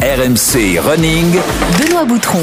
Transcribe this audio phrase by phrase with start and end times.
[0.00, 1.26] RMC Running.
[1.76, 2.38] Benoît Boutron.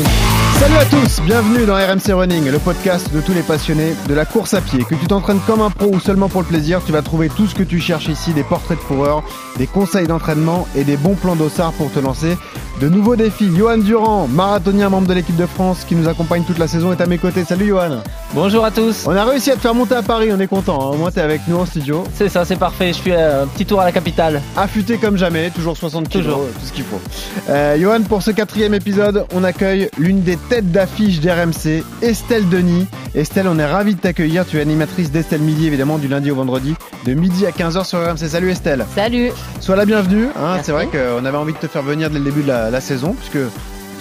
[0.60, 4.26] Salut à tous, bienvenue dans RMC Running, le podcast de tous les passionnés de la
[4.26, 4.84] course à pied.
[4.84, 7.48] Que tu t'entraînes comme un pro ou seulement pour le plaisir, tu vas trouver tout
[7.48, 9.24] ce que tu cherches ici, des portraits de coureurs,
[9.58, 12.38] des conseils d'entraînement et des bons plans d'ossard pour te lancer.
[12.82, 16.58] De nouveaux défis, Johan Durand, marathonien membre de l'équipe de France qui nous accompagne toute
[16.58, 17.44] la saison est à mes côtés.
[17.46, 18.02] Salut Johan
[18.34, 19.06] Bonjour à tous.
[19.08, 20.94] On a réussi à te faire monter à Paris, on est content, hein.
[20.94, 22.04] au moins t'es avec nous en studio.
[22.14, 22.92] C'est ça, c'est parfait.
[22.94, 24.42] Je fais un petit tour à la capitale.
[24.58, 26.46] Affûté comme jamais, toujours 60 kilos, Toujours.
[26.60, 27.00] tout ce qu'il faut.
[27.48, 32.88] Euh, Johan, pour ce quatrième épisode, on accueille l'une des têtes d'affiche d'RMC, Estelle Denis.
[33.14, 34.46] Estelle, on est ravi de t'accueillir.
[34.48, 36.74] Tu es animatrice d'Estelle Midi, évidemment, du lundi au vendredi,
[37.06, 38.28] de midi à 15h sur RMC.
[38.30, 38.84] Salut Estelle.
[38.96, 40.26] Salut Sois la bienvenue.
[40.36, 40.58] hein.
[40.64, 42.82] C'est vrai qu'on avait envie de te faire venir dès le début de la, la
[42.82, 43.48] saison, puisque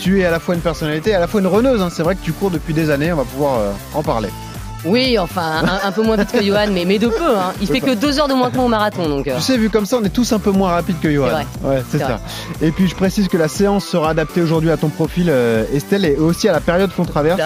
[0.01, 1.83] tu es à la fois une personnalité et à la fois une runneuse.
[1.83, 1.91] hein.
[1.93, 4.31] C'est vrai que tu cours depuis des années, on va pouvoir euh, en parler.
[4.85, 7.37] Oui, enfin, un, un peu moins vite que Johan, mais, mais de peu.
[7.37, 7.53] Hein.
[7.61, 9.27] Il fait que deux heures de moins que moi au marathon, donc...
[9.29, 11.45] euh, Tu sais, vu comme ça, on est tous un peu moins rapides que Johan.
[11.63, 12.21] Ouais, c'est ça.
[12.61, 16.05] Et puis je précise que la séance sera adaptée aujourd'hui à ton profil, euh, Estelle,
[16.05, 17.41] et aussi à la période qu'on traverse.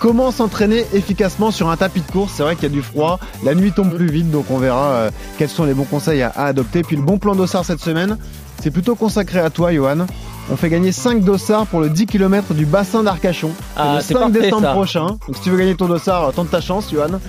[0.00, 2.32] Comment s'entraîner efficacement sur un tapis de course?
[2.36, 4.86] C'est vrai qu'il y a du froid, la nuit tombe plus vite, donc on verra
[4.92, 6.82] euh, quels sont les bons conseils à, à adopter.
[6.82, 8.16] Puis le bon plan d'ossard cette semaine,
[8.62, 10.06] c'est plutôt consacré à toi, Johan.
[10.50, 13.50] On fait gagner 5 dossards pour le 10 km du bassin d'Arcachon.
[13.76, 14.72] Ah, le c'est 5 parfait, décembre ça.
[14.72, 15.06] prochain.
[15.06, 17.20] Donc si tu veux gagner ton dossard, tente ta chance, Johan.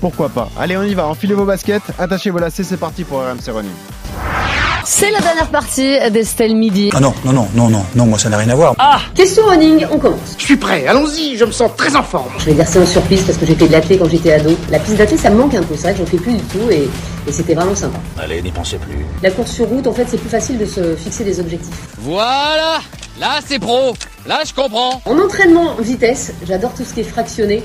[0.00, 1.06] Pourquoi pas Allez, on y va.
[1.06, 3.70] Enfilez vos baskets, attachez vos lacets, c'est parti pour RMC Running.
[4.84, 6.90] C'est la dernière partie d'Estelle Midi.
[6.94, 8.74] Ah non, non, non, non, non, non, moi ça n'a rien à voir.
[9.14, 10.36] Question running, on commence.
[10.38, 12.30] Je suis prêt, allons-y, je me sens très en forme.
[12.38, 14.56] Je vais dire c'est en surprise parce que j'ai fait de l'athlé quand j'étais ado.
[14.70, 15.74] La piste d'athlé, ça me manque un peu.
[15.74, 16.88] C'est vrai que j'en fais plus du tout et,
[17.28, 17.98] et c'était vraiment sympa.
[18.18, 19.04] Allez, n'y pensez plus.
[19.22, 21.74] La course sur route, en fait, c'est plus facile de se fixer des objectifs.
[21.98, 22.80] Voilà
[23.20, 23.94] Là, c'est pro
[24.26, 27.62] Là, je comprends En entraînement vitesse, j'adore tout ce qui est fractionné.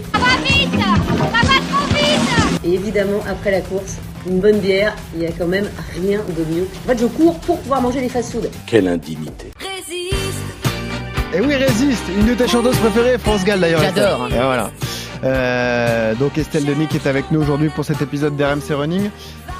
[2.63, 3.97] Et évidemment, après la course,
[4.27, 6.67] une bonne bière, il y a quand même rien de mieux.
[6.85, 8.49] En fait, je cours pour pouvoir manger des fast-food.
[8.65, 9.51] Quelle indignité.
[11.35, 13.81] Et oui, résiste, une de tes chanteuses préférées, France Gall d'ailleurs.
[13.81, 14.27] J'adore.
[14.31, 14.69] Et voilà.
[15.23, 19.09] Euh, donc Estelle Denis qui est avec nous aujourd'hui pour cet épisode d'RMC Running.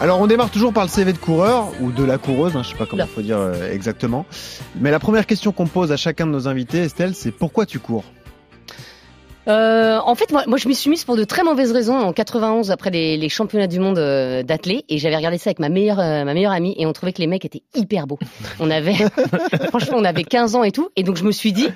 [0.04, 2.72] Alors on démarre toujours par le CV de coureur ou de la coureuse, hein, je
[2.72, 4.26] sais pas comment il faut dire euh, exactement.
[4.76, 7.80] Mais la première question qu'on pose à chacun de nos invités, Estelle, c'est pourquoi tu
[7.80, 8.04] cours?
[9.48, 12.14] Euh, en fait, moi, moi, je m'y suis mise pour de très mauvaises raisons en
[12.14, 14.86] 91 après les, les championnats du monde euh, d'athlé.
[14.88, 17.20] Et j'avais regardé ça avec ma meilleure euh, ma meilleure amie et on trouvait que
[17.20, 18.20] les mecs étaient hyper beaux.
[18.62, 18.94] On avait
[19.70, 20.90] franchement on avait 15 ans et tout.
[20.96, 21.68] Et donc je me suis dit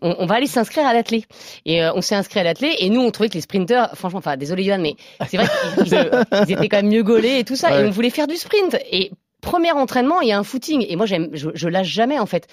[0.00, 1.24] on, on va aller s'inscrire à l'athlé.
[1.66, 4.20] Et euh, on s'est inscrit à l'athlé et nous on trouvait que les sprinters franchement
[4.20, 4.94] enfin désolé Johan mais
[5.28, 5.46] c'est vrai
[5.84, 6.10] qu'ils ils-
[6.48, 7.70] ils étaient quand même mieux gaulés et tout ça.
[7.70, 7.82] Ouais.
[7.82, 8.76] et on voulait faire du sprint.
[8.90, 12.18] Et premier entraînement il y a un footing et moi j'aime je, je lâche jamais
[12.18, 12.46] en fait.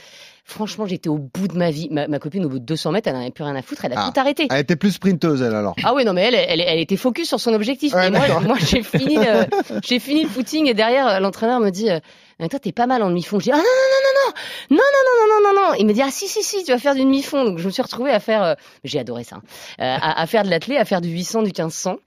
[0.49, 1.89] Franchement, j'étais au bout de ma vie.
[1.91, 3.83] Ma, ma copine, au bout de 200 mètres, elle n'en avait plus rien à foutre.
[3.83, 4.11] Elle a Ah.
[4.13, 4.47] tout arrêté.
[4.49, 5.75] Elle était plus sprinteuse elle alors.
[5.83, 8.55] Ah ouais non mais elle elle, elle était focus sur son objectif Ouais, et moi
[8.59, 9.43] j'ai fini euh,
[9.83, 11.99] j'ai fini le footing et derrière l'entraîneur me dit euh,
[12.49, 14.83] toi t'es pas mal en demi-fond je dis ah non non non non non non
[15.05, 16.93] non non non non non il me dit ah si si si tu vas faire
[16.95, 18.53] du demi-fond donc je me suis retrouvée à faire euh,
[18.83, 19.41] j'ai adoré ça hein,
[19.81, 21.97] euh, à, à faire de l'athlé à faire du 800 du 1500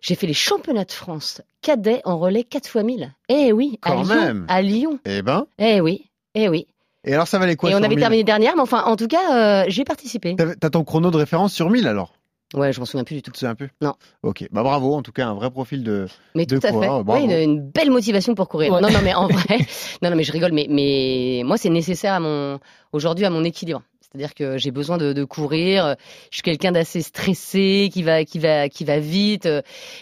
[0.00, 3.90] j'ai fait les championnats de France cadets en relais 4 fois 1000 eh oui à
[3.90, 4.46] Quand Lyon même.
[4.48, 6.66] à Lyon Eh ben, eh oui eh oui
[7.04, 7.98] et alors ça valait quoi et on avait 1000?
[8.00, 11.52] terminé dernière mais enfin en tout cas euh, j'ai participé T'as ton chrono de référence
[11.52, 12.12] sur 1000 alors
[12.54, 13.94] ouais je m'en souviens plus du tout un peu Non.
[14.22, 16.06] Ok, bah bravo, en tout cas un vrai profil de...
[16.34, 17.24] Mais de tout à fait.
[17.24, 18.72] une, une belle motivation pour courir.
[18.72, 18.80] Ouais.
[18.80, 19.58] Non, non, mais en vrai,
[20.02, 22.58] non, non, mais je rigole, mais, mais moi, c'est nécessaire à mon,
[22.92, 23.82] aujourd'hui, à mon équilibre.
[24.16, 25.94] C'est-à-dire que j'ai besoin de, de courir.
[26.30, 29.46] Je suis quelqu'un d'assez stressé, qui va, qui va, qui va vite.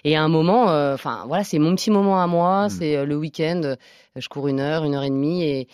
[0.04, 2.66] Et à un moment, euh, enfin, voilà, c'est mon petit moment à moi.
[2.66, 2.70] Mm.
[2.70, 3.60] C'est euh, le week-end.
[3.64, 3.74] euh,
[4.16, 5.66] Je cours une heure, une heure et demie, et,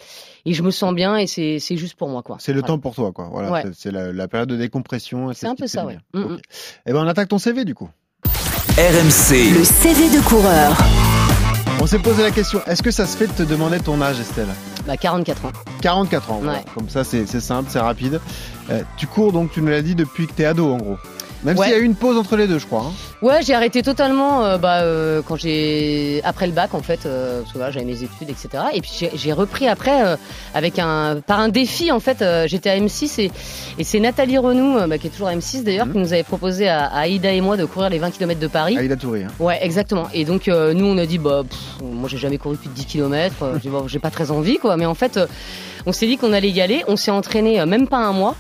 [0.47, 1.19] et je me sens bien.
[1.19, 2.37] Et c'est, c'est juste pour moi, quoi.
[2.41, 2.69] C'est le Voilà.
[2.69, 3.29] temps pour toi quoi.
[3.31, 3.63] Voilà, Ouais.
[3.65, 5.31] c'est- c'est la, la période de décompression.
[5.31, 5.99] et C'est ce un peu ça, ouais.
[6.15, 6.23] bien.
[6.23, 6.41] Mm, Ok.
[6.87, 7.91] Eh ben on attaque ton CV du coup.
[8.79, 9.53] RMC.
[9.53, 10.75] Le CV de coureur.
[11.83, 14.19] On s'est posé la question, est-ce que ça se fait de te demander ton âge
[14.21, 14.49] Estelle?
[14.91, 15.53] Bah, 44 ans.
[15.83, 16.59] 44 ans, voilà.
[16.59, 16.65] Ouais.
[16.75, 18.21] comme ça c'est c'est simple, c'est rapide.
[18.71, 20.99] Euh, tu cours donc, tu nous l'as dit, depuis que t'es ado en gros.
[21.43, 21.67] Même Ouais.
[21.67, 22.83] s'il y a eu une pause entre les deux, je crois.
[22.87, 22.93] hein.
[23.23, 27.41] Ouais, j'ai arrêté totalement euh, bah, euh, quand j'ai après le bac en fait, euh,
[27.41, 28.49] parce que voilà, j'avais mes études, etc.
[28.75, 30.17] Et puis j'ai- repris après euh,
[30.55, 32.21] avec un par un défi en fait.
[32.23, 33.31] euh, J'étais à M6 et,
[33.79, 35.93] et c'est Nathalie Renou, bah, qui est toujours à M6 d'ailleurs, Mhm.
[35.93, 38.47] qui nous avait proposé à, à Aïda et moi de courir les 20 km de
[38.47, 38.77] Paris.
[38.77, 39.25] Aïda Touré.
[39.25, 39.29] hein.
[39.39, 40.09] Ouais, exactement.
[40.13, 42.75] Et donc euh, nous on a dit bah pff, moi j'ai jamais couru plus de
[42.75, 43.35] 10 km,
[43.87, 44.77] j'ai pas très envie quoi.
[44.77, 45.19] Mais en fait,
[45.87, 46.85] on s'est dit qu'on allait y aller.
[46.89, 48.35] On s'est entraîné même pas un mois.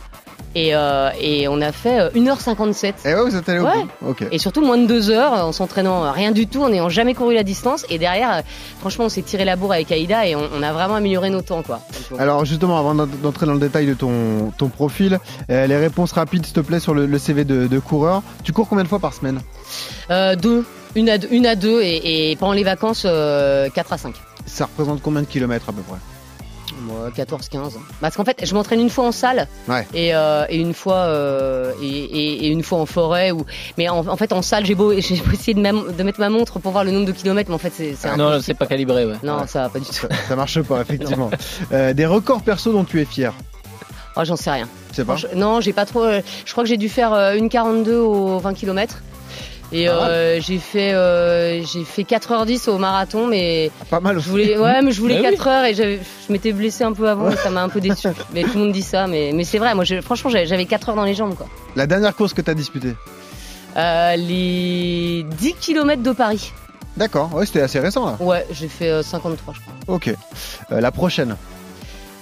[0.56, 2.94] Et, euh, et on a fait euh, 1h57.
[3.05, 3.87] Eh ouais, vous êtes allé au Ouais.
[4.32, 7.14] Et surtout moins de deux heures en s'entraînant euh, rien du tout, en n'ayant jamais
[7.14, 7.87] couru la distance.
[7.88, 8.43] Et derrière,
[8.81, 11.41] franchement, on s'est tiré la bourre avec Aïda et on, on a vraiment amélioré nos
[11.43, 11.81] temps, quoi.
[12.19, 15.20] Alors justement, avant d'en- d'entrer dans le détail de ton, ton profil,
[15.50, 18.23] euh, les réponses rapides, s'il te plaît, sur le, le CV de, de coureur.
[18.43, 19.41] Tu cours combien de fois par semaine?
[20.11, 20.64] Euh, deux,
[20.97, 24.14] une à deux, une à deux et, et pendant les vacances, euh, 4 à 5.
[24.47, 25.99] Ça représente combien de kilomètres à peu près?
[26.91, 27.73] Moi, 14-15.
[28.01, 29.87] Parce qu'en fait, je m'entraîne une fois en salle Ouais.
[29.95, 33.31] et, euh, et une fois euh, et, et- et une fois en forêt.
[33.31, 33.45] Ou...
[33.79, 36.21] Mais en, en fait, en salle, j'ai beau, j'ai beau essayer de, ma- de mettre
[36.21, 38.55] ma montre pour voir le nombre de kilomètres, mais en fait, c'est c'est Non, c'est
[38.55, 39.17] pas calibré, ouais.
[39.23, 39.93] Non, ça va pas du tout.
[39.93, 41.31] Ça, ça marche pas, effectivement.
[41.73, 43.33] Euh, des records perso dont tu es fier
[44.17, 44.69] Oh, j'en sais rien.
[44.91, 46.05] Tu sais pas Non, j'ai pas trop.
[46.45, 48.99] Je crois que j'ai dû faire une 42 aux 20 km.
[49.73, 49.97] Et mal.
[50.01, 54.29] euh, j'ai fait euh, j'ai fait 4h10 au marathon, mais Pas mal je aussi.
[54.31, 55.37] voulais ouais mais je voulais Mais oui.
[55.37, 55.99] 4 heures et je
[56.33, 58.09] m'étais blessé un peu avant et ça m'a un peu déçu.
[58.35, 59.75] Mais tout le monde dit ça, mais mais c'est vrai.
[59.75, 61.47] Moi, je- franchement, j'avais j'avais 4 heures dans les jambes quoi.
[61.77, 62.95] La dernière course que tu as disputée
[63.77, 66.53] Euh, les 10 km de Paris.
[66.97, 68.17] D'accord, ouais, c'était assez récent là.
[68.19, 69.95] Ouais, j'ai fait euh, 53 je crois.
[69.95, 70.09] Ok.
[70.73, 71.37] Euh, la prochaine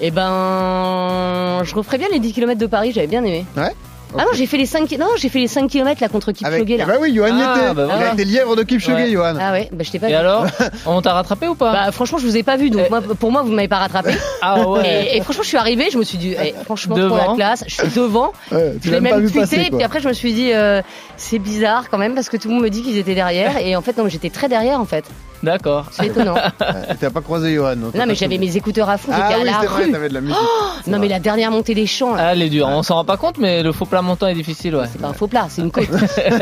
[0.02, 2.92] Et ben, je referais bien les 10 km de Paris.
[2.94, 3.46] J'avais bien aimé.
[3.56, 3.72] Ouais
[4.16, 6.64] Ah non, j'ai fait les 5 non, j'ai fait les 5 km là contre Avec...
[6.66, 6.84] Kipchoge là.
[6.84, 7.74] Eh bah oui, Johan y Ah, était.
[7.74, 8.12] bah Il a voilà.
[8.14, 9.10] été lièvre de Kipchoge, Ouais.
[9.10, 9.34] Johan.
[9.40, 10.16] Ah ouais, bah je t'ai pas Et vu.
[10.16, 10.46] alors
[10.86, 11.72] On t'a rattrapé ou pas?
[11.72, 12.90] Bah franchement je vous ai pas vu donc Eh.
[12.90, 14.12] moi, pour moi vous m'avez pas rattrapé
[14.42, 15.08] Ah ouais.
[15.12, 17.16] et, et franchement je suis arrivée je me suis dit eh, franchement trop Devant.
[17.30, 19.40] la classe je suis devant Ouais, tu je l'as l'ai même pas même vu tweeté
[19.56, 19.78] passer et quoi.
[19.78, 20.80] puis après je me suis dit euh,
[21.18, 23.76] c'est bizarre quand même parce que tout le monde me dit qu'ils étaient derrière et
[23.76, 25.04] en fait non mais j'étais très derrière en fait
[25.42, 25.86] D'accord.
[25.92, 27.76] c'est étonnant Ouais, T'as pas croisé Johan.
[27.76, 29.60] donc non t'as mais pas j'avais mes écouteurs à fond Ah j'étais oui, à la
[29.60, 30.36] c'est vrai, rue t'avais de la musique.
[30.84, 31.14] C'est non mais vrai.
[31.16, 32.66] la dernière montée des champs là, Ah, elle est dure.
[32.68, 34.86] On s'en rend pas compte, mais le faux plat montant est difficile, ouais.
[34.90, 35.88] c'est pas un faux plat c'est une côte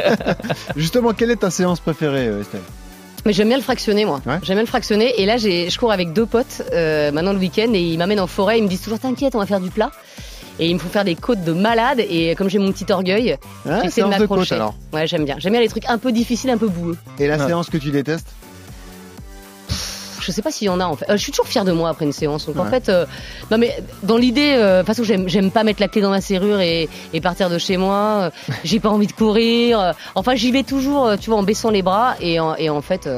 [0.77, 2.61] Justement, quelle est ta séance préférée, euh, Estelle?
[3.25, 4.39] Mais j'aime bien le fractionner moi Ouais.
[4.45, 7.39] j'aime bien le fractionner et là j'ai je cours avec deux potes euh, maintenant le
[7.41, 9.69] week-end et ils m'amènent en forêt ils me disent toujours t'inquiète on va faire du
[9.71, 9.91] plat
[10.61, 13.37] et ils me font faire des côtes de malade et comme j'ai mon petit orgueil
[13.69, 14.55] Hein, J'essaie de séance de coach m'accrocher.
[14.55, 14.75] alors.
[14.93, 15.35] Ouais, j'aime bien.
[15.39, 16.97] J'aime bien les trucs un peu difficiles, un peu boueux.
[17.19, 17.47] Et la Ouais.
[17.47, 18.29] séance que tu détestes?
[20.27, 21.09] Je sais pas s'il y en a en fait.
[21.09, 22.47] Euh, je suis toujours fière de moi après une séance.
[22.47, 23.07] Donc en fait, euh,
[23.53, 26.21] non mais dans l'idée, euh, de toute façon, j'aime, pas mettre la clé dans ma
[26.21, 28.33] serrure et, et partir de chez moi.
[28.65, 29.95] J'ai pas envie de courir.
[30.17, 33.09] Enfin, j'y vais toujours, tu vois, en baissant les bras et en, et en fait,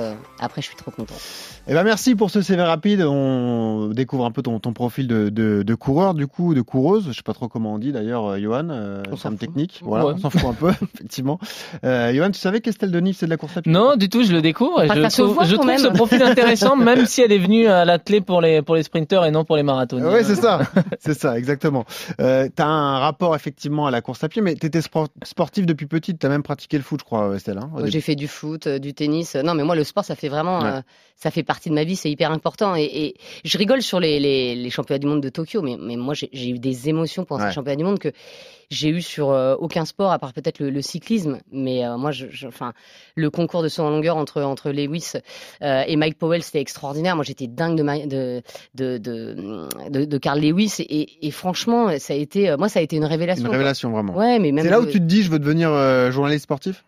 [0.40, 1.18] après, je suis trop contente.
[1.66, 3.02] Eh ben merci pour ce CV rapide.
[3.02, 7.06] On découvre un peu ton, ton profil de, de, de coureur, du coup, de coureuse.
[7.08, 8.68] Je sais pas trop comment on dit d'ailleurs, euh, Johan.
[8.70, 9.40] Euh, On s'en terme fout.
[9.40, 9.80] technique.
[9.82, 10.12] Voilà, Ouais.
[10.16, 11.38] on s'en fout un peu, effectivement.
[11.84, 13.72] Euh, Johan, tu savais qu'Estelle Denis c'est de la course à pied?
[13.72, 14.82] Non, du tout, je le découvre.
[14.82, 15.78] Et Ah, je ça se trouve, voit je quand trouve même.
[15.78, 19.24] ce profil intéressant, même si elle est venue à l'athlé pour les, pour les sprinteurs
[19.26, 20.10] et non pour les marathoniens.
[20.12, 20.60] Oui, c'est ça,
[21.00, 21.84] c'est ça, exactement.
[22.20, 25.86] Euh, t'as un rapport effectivement à la course à pied, mais t'étais sport- sportif depuis
[25.86, 26.18] petite.
[26.18, 27.58] T'as même pratiqué le foot, je crois, Estelle.
[27.58, 29.34] Hein, j'ai fait du foot, euh, du tennis.
[29.34, 30.70] Non, mais moi, le sport, ça fait vraiment, Ouais.
[30.70, 30.80] euh,
[31.16, 32.76] ça fait partie de ma vie, c'est hyper important.
[32.76, 33.14] Et, et
[33.44, 36.48] je rigole sur les, les, les championnats du monde de Tokyo, mais, mais moi, j'ai
[36.50, 37.48] eu des émotions pendant Ouais.
[37.50, 38.12] ces championnats du monde que
[38.70, 41.38] j'ai eu sur euh, aucun sport, à part peut-être le, le cyclisme.
[41.50, 42.72] Mais euh, moi, je, je- enfin,
[43.16, 45.12] le concours de saut en longueur entre entre Lewis
[45.62, 47.16] et Mike Powell, c'était extraordinaire.
[47.16, 48.42] Moi, j'étais dingue de, Ma- de,
[48.74, 50.76] de, de, Carl Lewis.
[50.80, 53.42] Et, et franchement, ça a été, moi, ça a été une révélation.
[53.44, 53.56] Une quoi.
[53.56, 54.14] révélation vraiment.
[54.16, 55.70] Ouais, mais c'est là où tu te dis, je veux devenir
[56.12, 56.84] journaliste sportif?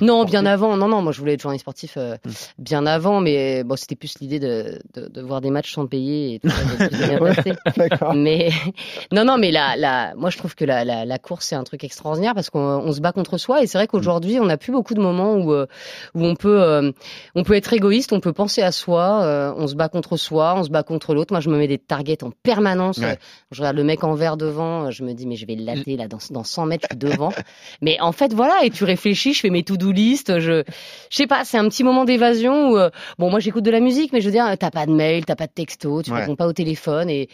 [0.00, 0.76] Non, bien avant.
[0.76, 2.30] Non, non, moi je voulais être journaliste sportif euh, Hmm.
[2.58, 6.34] bien avant, mais bon, c'était plus l'idée de, de, de voir des matchs sans payer
[6.34, 7.34] et tout ça, de- de bien Ouais.
[7.34, 7.52] passer.
[7.76, 8.14] D'accord.
[8.14, 8.50] Mais
[9.12, 11.64] non, non, mais la, la, moi je trouve que la, la, la course c'est un
[11.64, 14.56] truc extraordinaire parce qu'on on se bat contre soi et c'est vrai qu'aujourd'hui on n'a
[14.56, 15.66] plus beaucoup de moments où euh,
[16.14, 16.90] où on peut euh,
[17.34, 20.64] on peut être égoïste, on peut penser à soi, on se bat contre soi, on
[20.64, 21.32] se bat contre l'autre.
[21.32, 22.98] Moi je me mets des targets en permanence.
[22.98, 23.18] Ouais.
[23.52, 25.96] Je regarde le mec en vert devant, je me dis mais je vais le latter
[25.96, 27.30] là dans dans 100 mètres je suis devant.
[27.82, 30.62] mais en fait voilà et tu réfléchis, je fais mes to-do list, je
[31.10, 33.80] je sais pas, c'est un petit moment d'évasion où euh, bon moi j'écoute de la
[33.80, 36.20] musique mais je veux dire t'as pas de mail, t'as pas de texto, tu Ouais.
[36.20, 37.28] réponds pas au téléphone et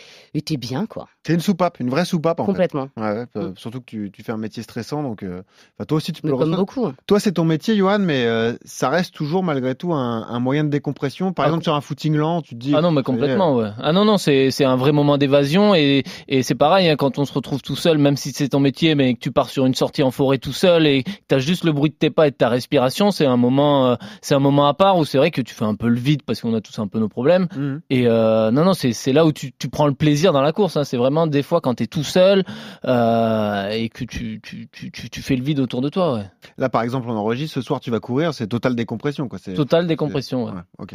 [0.44, 1.08] t'es bien quoi.
[1.26, 2.88] C'est une soupape, une vraie soupape en Complètement.
[2.94, 3.00] fait.
[3.00, 3.54] Ouais, ouais, euh, Mm.
[3.56, 5.42] Surtout que tu, tu fais un métier stressant, donc euh,
[5.86, 6.90] toi aussi tu peux Mais le comme beaucoup.
[7.06, 10.64] Toi, c'est ton métier, Johan, mais euh, ça reste toujours malgré tout un, un moyen
[10.64, 11.32] de décompression.
[11.34, 12.74] Par Ah, exemple, sur un footing lent, tu te dis.
[12.74, 13.68] Ah non, mais complètement, ouais.
[13.82, 17.18] Ah non, non, c'est c'est un vrai moment d'évasion et et c'est pareil hein, quand
[17.18, 19.66] on se retrouve tout seul, même si c'est ton métier, mais que tu pars sur
[19.66, 22.29] une sortie en forêt tout seul et que t'as juste le bruit de tes pas
[22.30, 25.18] et de ta respiration, c'est un moment, euh, c'est un moment à part où c'est
[25.18, 27.08] vrai que tu fais un peu le vide parce qu'on a tous un peu nos
[27.08, 27.48] problèmes.
[27.56, 27.80] Mhm.
[27.90, 30.52] Et euh, non, non, c'est c'est là où tu tu prends le plaisir dans la
[30.52, 30.76] course.
[30.76, 30.84] Hein.
[30.84, 32.44] C'est vraiment des fois quand t'es tout seul
[32.84, 36.24] euh, et que tu tu, tu tu tu fais le vide autour de toi, ouais.
[36.56, 37.54] Là, par exemple, on enregistre.
[37.54, 38.32] Ce soir, tu vas courir.
[38.32, 39.38] C'est totale décompression, quoi.
[39.42, 40.44] C'est Totale décompression.
[40.44, 40.52] Ouais.
[40.52, 40.94] Ouais, ok.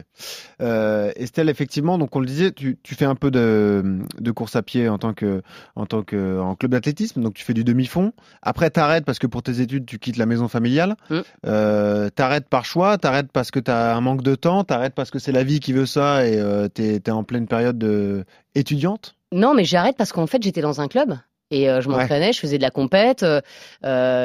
[0.61, 4.55] Euh, Estelle, effectivement, donc on le disait, tu, tu fais un peu de, de course
[4.55, 5.41] à pied en tant que
[5.75, 8.13] en tant que en club d'athlétisme, donc tu fais du demi-fond.
[8.41, 10.95] Après, t'arrêtes parce que pour tes études, tu quittes la maison familiale.
[11.09, 11.19] Mm.
[11.45, 15.19] Euh, t'arrêtes par choix, t'arrêtes parce que t'as un manque de temps, t'arrêtes parce que
[15.19, 19.15] c'est la vie qui veut ça et euh, t'es t'es en pleine période de étudiante?
[19.31, 21.17] Non, mais j'arrête parce qu'en fait, j'étais dans un club.
[21.51, 21.95] Et euh, je Ouais.
[21.97, 23.21] m'entraînais, je faisais de la compète.
[23.21, 23.39] euh,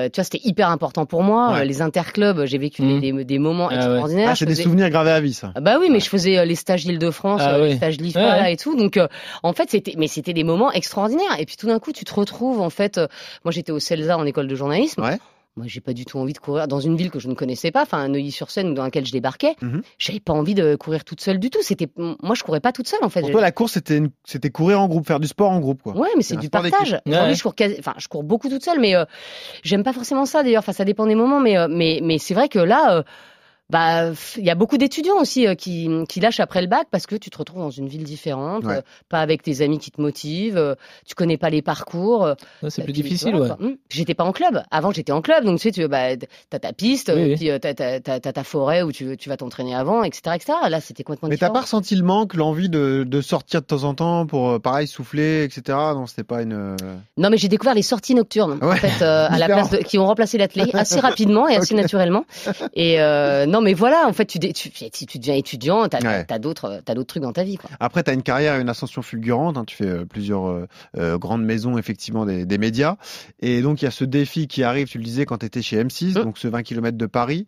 [0.08, 1.52] tu vois, c'était hyper important pour moi.
[1.52, 1.64] Ouais.
[1.66, 3.76] Les interclubs, j'ai vécu des, des moments Ah ouais.
[3.76, 4.28] extraordinaires.
[4.30, 5.52] Ah, c'est des souvenirs gravés à vie, ça.
[5.54, 7.76] Ah bah oui, mais je faisais les stages d'Île-de-France, Ah euh, les oui.
[7.76, 8.36] stages l'IFA Ouais, ouais.
[8.38, 8.74] là et tout.
[8.74, 9.06] Donc, euh,
[9.42, 11.38] en fait, c'était, mais c'était des moments extraordinaires.
[11.38, 13.06] Et puis tout d'un coup, tu te retrouves, en fait, euh,
[13.44, 15.02] moi j'étais au CELSA en école de journalisme.
[15.56, 17.72] Moi, j'ai pas du tout envie de courir dans une ville que je ne connaissais
[17.72, 19.56] pas, enfin Neuilly-sur-Seine ou dans laquelle je débarquais.
[19.60, 19.82] Mhm.
[19.98, 21.58] J'avais pas envie de courir toute seule du tout.
[21.62, 23.20] C'était, moi, je courais pas toute seule en fait.
[23.20, 25.82] Pour toi, la course, c'était une- c'était courir en groupe, faire du sport en groupe,
[25.82, 25.96] quoi.
[25.96, 26.92] Ouais, mais C'est du partage.
[27.04, 27.34] Ouais.
[27.34, 29.04] je cours quasi- enfin, je cours beaucoup toute seule, mais euh,
[29.64, 30.60] j'aime pas forcément ça d'ailleurs.
[30.60, 33.02] Enfin, ça dépend des moments, mais euh, mais mais c'est vrai que là, euh,
[33.70, 37.06] bah, il y a beaucoup d'étudiants aussi euh, qui qui lâchent après le bac parce
[37.06, 38.76] que tu te retrouves dans une ville différente, Ouais.
[38.78, 40.74] euh, pas avec tes amis qui te motivent, euh,
[41.06, 42.24] tu connais pas les parcours.
[42.26, 42.34] euh,
[42.68, 43.66] C'est et plus puis, difficile, voilà, ouais.
[43.66, 43.76] Hum.
[43.88, 44.62] J'étais pas en club.
[44.70, 46.16] Avant, j'étais en club, donc tu sais, tu bah,
[46.50, 47.36] t'as ta piste, Oui, oui.
[47.36, 50.36] puis euh, t'as t'as- t'as- t'as ta forêt où tu tu vas t'entraîner avant, etc.,
[50.36, 50.52] etc.
[50.68, 53.84] Là, c'était complètement Mais t'as pas ressenti le manque, l'envie de, de sortir de temps
[53.84, 55.62] en temps pour, euh, pareil, souffler, etc.
[55.94, 56.52] Non, c'était pas une.
[56.52, 56.76] euh,
[57.16, 59.78] Non, mais j'ai découvert les sorties nocturnes en Ouais, fait euh, à la place de,
[59.78, 61.80] qui ont remplacé l'athlé assez rapidement et assez Ok.
[61.80, 62.24] naturellement.
[62.74, 66.00] Et euh, non, mais voilà, en fait, tu dé- tu, si tu deviens étudiant, t'as
[66.00, 66.24] Ouais.
[66.24, 67.68] t'as d'autres t'as d'autres trucs dans ta vie, quoi.
[67.78, 69.56] Après, tu as une carrière et une ascension fulgurante.
[69.58, 69.64] hein.
[69.66, 72.96] Tu fais euh, plusieurs euh, euh, grandes maisons, effectivement, des, des médias.
[73.40, 75.62] Et donc, il y a ce défi qui arrive, tu le disais, quand tu étais
[75.62, 76.22] chez M6, Mm.
[76.24, 77.46] donc ce 20 km de Paris.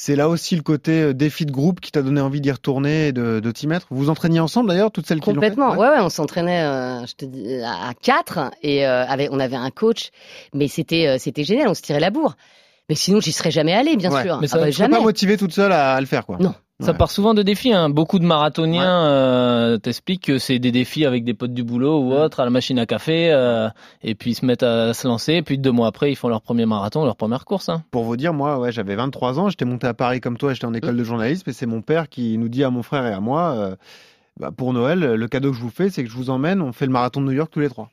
[0.00, 3.08] C'est là aussi le côté euh, défi de groupe qui t'a donné envie d'y retourner
[3.08, 3.88] et de, de t'y mettre.
[3.90, 5.72] Vous vous entraîniez ensemble, d'ailleurs, toutes celles qui l'ont fait Complètement.
[5.72, 5.88] Ouais.
[5.88, 9.40] Ouais, ouais, on s'entraînait, euh, je te dis, à à quatre et euh, avec, on
[9.40, 10.10] avait un coach,
[10.54, 12.36] mais c'était euh, c'était génial, on se tirait la bourre.
[12.88, 14.22] Mais sinon, j'y serais jamais allé, bien Ouais.
[14.22, 14.38] sûr.
[14.40, 14.96] Mais Ah ça, bah, Tu serais jamais.
[14.96, 16.38] pas motivé toute seule à, à le faire, quoi.
[16.40, 16.54] Non.
[16.80, 16.96] Ça Ouais.
[16.96, 17.72] part souvent de défis.
[17.72, 17.90] Hein.
[17.90, 22.12] Beaucoup de marathoniens euh, t'expliquent que c'est des défis avec des potes du boulot ou
[22.14, 23.68] autre à la machine à café, euh,
[24.04, 25.34] et puis ils se mettent à se lancer.
[25.34, 27.68] Et puis deux mois après, ils font leur premier marathon, leur première course.
[27.68, 27.82] Hein.
[27.90, 30.66] Pour vous dire, moi, ouais, j'avais 23 ans, j'étais monté à Paris comme toi, j'étais
[30.66, 33.12] en école de journalisme, et c'est mon père qui nous dit à mon frère et
[33.12, 33.74] à moi, euh,
[34.38, 36.72] bah, pour Noël, le cadeau que je vous fais, c'est que je vous emmène, on
[36.72, 37.90] fait le marathon de New York tous les trois.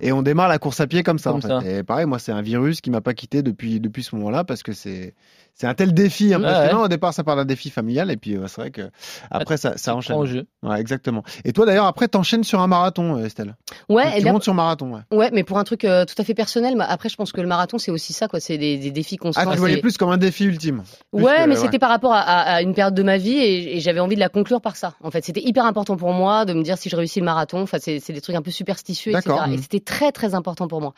[0.00, 1.30] Et on démarre la course à pied comme ça.
[1.30, 1.48] Comme en fait.
[1.48, 1.78] ça.
[1.78, 4.62] Et pareil, moi, c'est un virus qui m'a pas quitté depuis, depuis ce moment-là, parce
[4.62, 5.14] que c'est
[5.58, 6.78] c'est un tel défi impressionnant.
[6.80, 8.82] Ouais, Au départ, ça part d'un défi familial, et puis euh, c'est vrai que
[9.30, 10.16] après, ça, ça enchaîne.
[10.16, 10.46] au jeu.
[10.62, 11.22] Ouais, exactement.
[11.44, 13.56] Et toi, d'ailleurs, après, t'enchaînes sur un marathon, euh, Estelle.
[13.88, 15.16] Ouais, tu et montes sur marathon, ouais.
[15.16, 16.76] ouais, mais pour un truc euh, tout à fait personnel.
[16.86, 18.38] Après, je pense que le marathon, c'est aussi ça, quoi.
[18.38, 19.42] C'est des, des défis constants.
[19.46, 20.82] Ah, tu voyais plus comme un défi ultime.
[21.12, 23.76] Ouais, que- mais c'était par rapport à, à- à une période de ma vie et,
[23.76, 24.94] et j'avais envie de la conclure par ça.
[25.02, 27.62] En fait, c'était hyper important pour moi de me dire si je réussis le marathon.
[27.62, 29.36] Enfin, c'est des trucs un peu superstitieux, etc.
[29.52, 30.92] Et c'était très très important pour moi.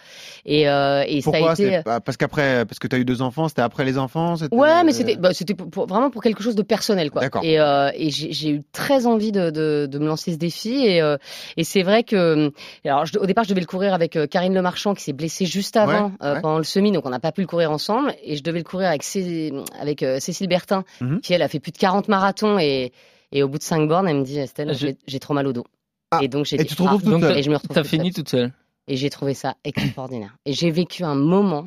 [0.45, 1.83] Et, euh, et ça a été.
[1.85, 4.85] Pas- Parce qu'après, parce que tu as eu deux enfants, c'était après les enfants Ouais,
[4.85, 7.23] mais c'était bah, c'était pour- pour- vraiment pour quelque chose de personnel, quoi.
[7.23, 7.43] D'accord.
[7.45, 10.85] Et, euh, et j'ai j'ai eu très envie de, de, de me lancer ce défi.
[10.87, 11.17] Et, euh,
[11.57, 12.53] et c'est vrai que,
[12.85, 15.13] alors je- au départ, je devais le courir avec euh, Karine Le Marchand qui s'est
[15.13, 16.41] blessée juste avant Ouais, euh, ouais.
[16.41, 18.15] pendant le semi, donc on n'a pas pu le courir ensemble.
[18.23, 21.21] Et je devais le courir avec Cé- avec euh, Cécile Bertin, Mhm.
[21.21, 22.93] qui elle a fait plus de 40 marathons et
[23.33, 25.47] et au bout de 5 bornes, elle me dit Estelle, Je- j'ai- j'ai trop mal
[25.47, 25.65] au dos.
[26.11, 27.37] Ah, et donc j'ai et dit, tu te retrouves ah, toute Donc, seule.
[27.39, 28.15] et je me retrouve T'as fini seule.
[28.15, 28.53] toute seule.
[28.91, 30.35] Et j'ai trouvé ça extraordinaire.
[30.47, 31.67] Et j'ai vécu un moment,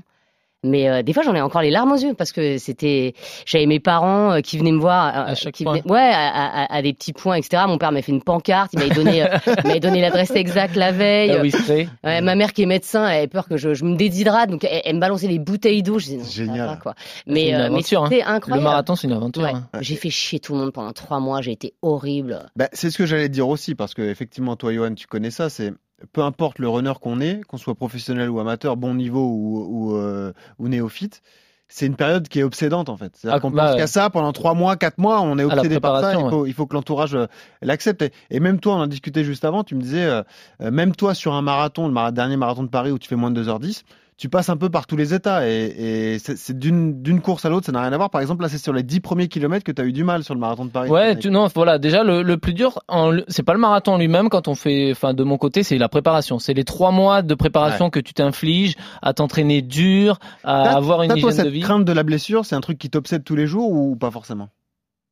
[0.64, 3.14] mais euh, des fois j'en ai encore les larmes aux yeux parce que c'était,
[3.46, 5.74] j'avais mes parents euh, qui venaient me voir, euh, À chaque qui point.
[5.80, 7.64] venaient- ouais, à, à- à des petits points, etc.
[7.68, 9.28] Mon père m'a fait une pancarte, il m'avait donné, euh,
[9.66, 11.32] m'avait donné l'adresse exacte la veille.
[11.38, 13.84] Ah oui, c'est Ouais, ma mère qui est médessin, elle avait peur que je, je
[13.86, 16.00] me déshydrate, donc elle, elle me balançait des bouteilles d'eau.
[16.00, 16.68] Je disais non, Génial.
[16.68, 16.96] pas, quoi.
[17.28, 17.82] Mais, une euh, mais hein.
[18.08, 18.64] c'était Le incroyable.
[18.64, 19.44] marathon, c'est une aventure.
[19.44, 19.52] Ouais.
[19.54, 19.68] hein.
[19.82, 22.46] J'ai fait chier tout le monde pendant trois mois, j'ai été horrible.
[22.56, 25.32] Bah, c'est ce que j'allais te dire aussi, parce que effectivement, toi, Johan, tu connais
[25.32, 25.50] ça.
[25.50, 25.72] C'est
[26.14, 29.96] peu importe le runner qu'on est, qu'on soit professionnel ou amateur, bon niveau ou, ou,
[29.96, 31.22] euh, ou néophyte,
[31.68, 33.16] c'est une période qui est obsédante en fait.
[33.16, 33.78] C'est-à-dire Ah, qu'on bah, pense ouais.
[33.78, 36.14] qu'à ça pendant trois mois, quatre mois, on est obsédé par ça.
[36.14, 37.28] Il faut, il faut que l'entourage euh,
[37.62, 38.02] l'accepte.
[38.02, 39.64] Et, et même toi, on en discutait juste avant.
[39.64, 40.24] Tu me disais, euh,
[40.60, 43.42] même toi sur un marathon, le dernier marathon de Paris où tu fais moins de
[43.44, 43.84] 2h10.
[44.22, 47.66] Tu passes un peu par tous les états et, et c'est d'une course à l'autre,
[47.66, 48.12] ça n'a rien à voir.
[48.12, 50.24] Par exemple, là, c'est sur les 10 premiers kilomètres que tu as eu du mal
[50.24, 50.92] sur le marathon de Paris.
[50.92, 51.80] Ouais, tu, non, voilà.
[51.80, 52.84] Déjà, le, le plus dur,
[53.30, 54.30] c'est pas le marathon lui-même.
[54.30, 56.38] Quand on fait, enfin, de mon côté, c'est la préparation.
[56.38, 61.16] C'est les trois mois de préparation que tu t'infliges à t'entraîner dur, à avoir une
[61.16, 61.62] toi, de cette vie.
[61.62, 64.50] crainte de la blessure, c'est un truc qui t'obsède tous les jours ou pas forcément?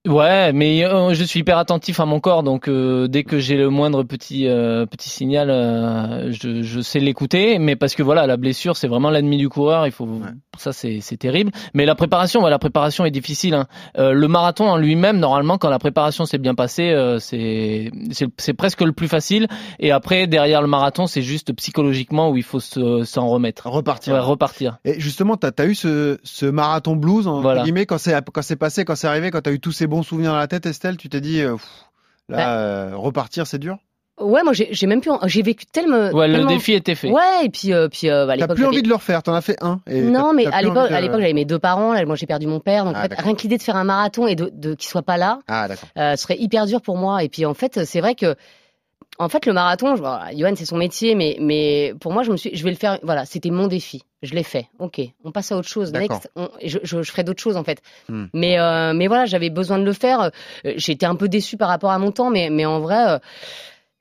[0.07, 3.57] Ouais, mais euh, je suis hyper attentif à mon corps, donc euh, dès que j'ai
[3.57, 7.59] le moindre petit euh, petit signal, euh, je, je sais l'écouter.
[7.59, 9.85] Mais parce que voilà, la blessure, c'est vraiment l'ennemi du coureur.
[9.87, 10.07] Il faut
[10.57, 11.51] ça, c'est c'est terrible.
[11.73, 13.53] Mais la préparation, ouais, la préparation est difficile.
[13.53, 13.67] hein.
[13.97, 18.27] Euh, le marathon en lui-même, normalement, quand la préparation s'est bien passée, euh, c'est c'est
[18.37, 19.47] c'est presque le plus facile.
[19.79, 24.13] Et après, derrière le marathon, c'est juste psychologiquement où il faut se- s'en remettre, Repartir.
[24.13, 24.77] Ouais, repartir.
[24.85, 27.63] Et justement, t'as as eu ce, ce marathon blues, en Voilà.
[27.63, 30.03] guillemets, quand c'est quand c'est passé, quand c'est arrivé, quand t'as eu tous ces bons
[30.03, 31.67] souvenirs dans la tête, Estelle, tu t'es dit, euh, pff,
[32.29, 32.49] là, Bah.
[32.57, 33.77] euh, repartir, c'est dur?
[34.21, 36.09] Ouais, moi j'ai même plus, j'ai vécu tellement.
[36.09, 37.09] Ouais, le défi était fait.
[37.09, 39.39] Ouais, et puis euh, puis euh, à T'as plus envie de le refaire, t'en as
[39.39, 39.79] fait un.
[39.87, 41.93] Et Non, mais à l'époque, envie de- à l'époque, j'avais mes deux parents.
[41.93, 42.83] Là, moi, j'ai perdu mon père.
[42.83, 44.89] Donc, Ah, en fait, rien que l'idée de faire un marathon et de, de qu'il
[44.89, 45.67] soit pas là, Ah,
[45.97, 47.23] euh, serait hyper dur pour moi.
[47.23, 48.35] Et puis, en fait, c'est vrai que,
[49.19, 52.31] en fait, le marathon, je, voilà, Johan, c'est son métier, mais, mais pour moi, je
[52.31, 52.99] me suis, je vais le faire.
[53.03, 54.01] Voilà, c'était mon défi.
[54.21, 54.67] Je l'ai fait.
[54.79, 55.91] Ok, on passe à autre chose.
[55.93, 57.81] Next, on- je, je, je ferai d'autres choses en fait.
[58.09, 58.25] Hmm.
[58.33, 60.21] Mais, euh, mais voilà, j'avais besoin de le faire.
[60.21, 60.29] Euh,
[60.77, 63.09] J'étais un peu déçu par rapport à mon temps, mais, mais en vrai.
[63.09, 63.19] euh,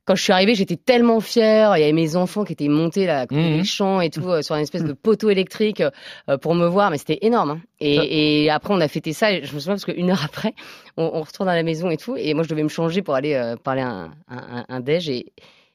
[0.09, 1.77] quand je suis arrivée, j'étais tellement fière.
[1.77, 3.59] Il y avait mes enfants qui étaient montés là, Mhm.
[3.59, 5.83] des champs et tout, euh, sur une espèce de poteau électrique
[6.31, 6.91] euh, pour me voir.
[6.91, 7.51] Mais c'était énorme.
[7.51, 7.61] hein.
[7.79, 9.31] Et, et après, on a fêté ça.
[9.33, 10.55] Et je me souviens parce qu'une heure après,
[10.97, 12.17] on, on retourne à la maison et tout.
[12.17, 14.81] Et moi, je devais me changer pour aller euh, parler à un, un, un- un
[14.81, 15.11] déj.
[15.11, 15.27] Et,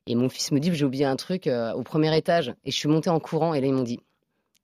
[0.08, 2.54] et mon fils me dit que j'ai oublié un truc au premier étage.
[2.66, 3.54] Et je suis montée en courant.
[3.54, 4.00] Et là, ils m'ont dit.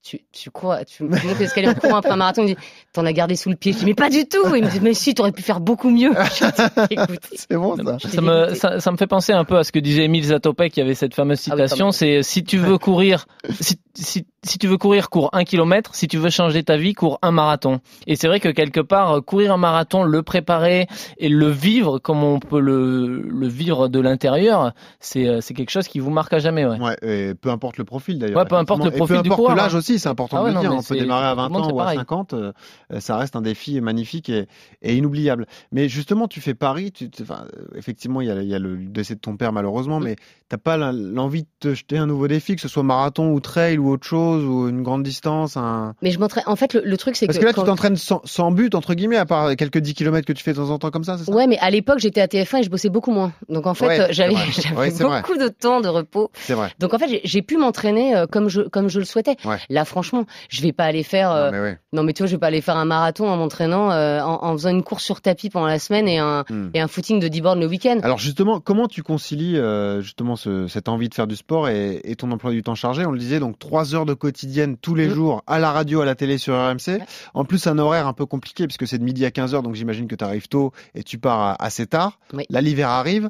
[0.02, 2.44] Tu, tu cours, tu montes l'escalier en courant après un marathon.
[2.44, 2.62] Il me dit,
[2.94, 3.74] t'en as gardé sous le pied.
[3.74, 4.56] Je dis, mais pas du tout.
[4.56, 6.12] Il me dit, mais si, t'aurais pu faire beaucoup mieux.
[7.34, 7.98] C'est bon ça.
[8.00, 10.72] Ça me, ça, ça me fait penser un peu à ce que disait Émile Zatopek,
[10.72, 13.26] qui avait cette fameuse Ah oui, citation, c'est si tu veux courir,
[13.60, 16.94] si, si, si tu veux courir, cours un kilomètre, si tu veux changer ta vie,
[16.94, 17.80] cours un marathon.
[18.08, 22.00] Et c'est vrai que quelque part, euh, courir un marathon, le préparer et le vivre
[22.00, 26.10] comme on peut le, le vivre de l'intérieur, c'est euh, c'est quelque chose qui vous
[26.12, 26.66] marque à jamais.
[26.66, 26.80] Ouais.
[26.80, 28.38] Ouais, et peu importe le profil d'ailleurs.
[28.38, 29.78] Ouais, peu importe le profil et peu du importe l'âge hein.
[29.80, 30.74] aussi, c'est important Ah ouais, de le dire.
[30.74, 31.98] On peut démarrer à tout le 20 monde, ans ou à pareil.
[31.98, 32.52] 50, euh,
[33.00, 34.48] ça reste un défi magnifique et,
[34.82, 35.48] et inoubliable.
[35.72, 38.60] Mais justement, tu fais Paris, tu, tu- enfin, effectivement, il y, a, il y a
[38.60, 40.16] le décès de ton père malheureusement, mais
[40.48, 43.78] t'as pas l'envie de te jeter un nouveau défi, que ce soit marathon ou trail
[43.78, 45.58] ou autre chose, ou une grande distance.
[45.58, 45.94] Un...
[46.02, 46.44] Mais je m'entraîne.
[46.48, 47.32] En fait, le, le truc, c'est que.
[47.32, 49.94] Parce que là, tu quand- t'entraînes sans, sans but, entre guillemets, à part quelques 10
[49.94, 51.32] km que tu fais de temps en temps comme ça, c'est ça?
[51.32, 53.32] Ouais, mais à l'époque, j'étais à TF1 et je bossais beaucoup moins.
[53.50, 54.36] Donc en fait, Ouais, euh, j'avais
[54.76, 55.22] Ouais, vrai.
[55.22, 56.30] beaucoup de temps de repos.
[56.34, 56.72] C'est vrai.
[56.80, 59.36] Donc en fait, j'ai- pu m'entraîner euh, comme je comme je le souhaitais.
[59.46, 59.58] Ouais.
[59.70, 61.32] Là, franchement, je vais pas aller faire.
[61.32, 63.38] euh, Non, mais non, mais tu vois, je vais pas aller faire un marathon en
[63.38, 66.70] m'entraînant, euh, en, en faisant une course sur tapis pendant la semaine et un Hmm.
[66.74, 68.00] et un footing de 10 bornes le week-end.
[68.04, 72.02] Alors justement, comment tu concilies euh, justement ce- cette envie de faire du sport et,
[72.04, 73.06] et ton emploi du temps chargé?
[73.06, 75.14] On le disait, donc trois heures de quotidienne tous les Mm.
[75.16, 77.00] jours à la radio, à la télé sur RMC.
[77.34, 79.74] En plus, un horaire un peu compliqué puisque c'est de midi à 15 heures, donc
[79.74, 82.20] j'imagine que tu arrives tôt et tu pars assez tard.
[82.34, 82.46] Oui.
[82.52, 83.30] L'hiver arrive.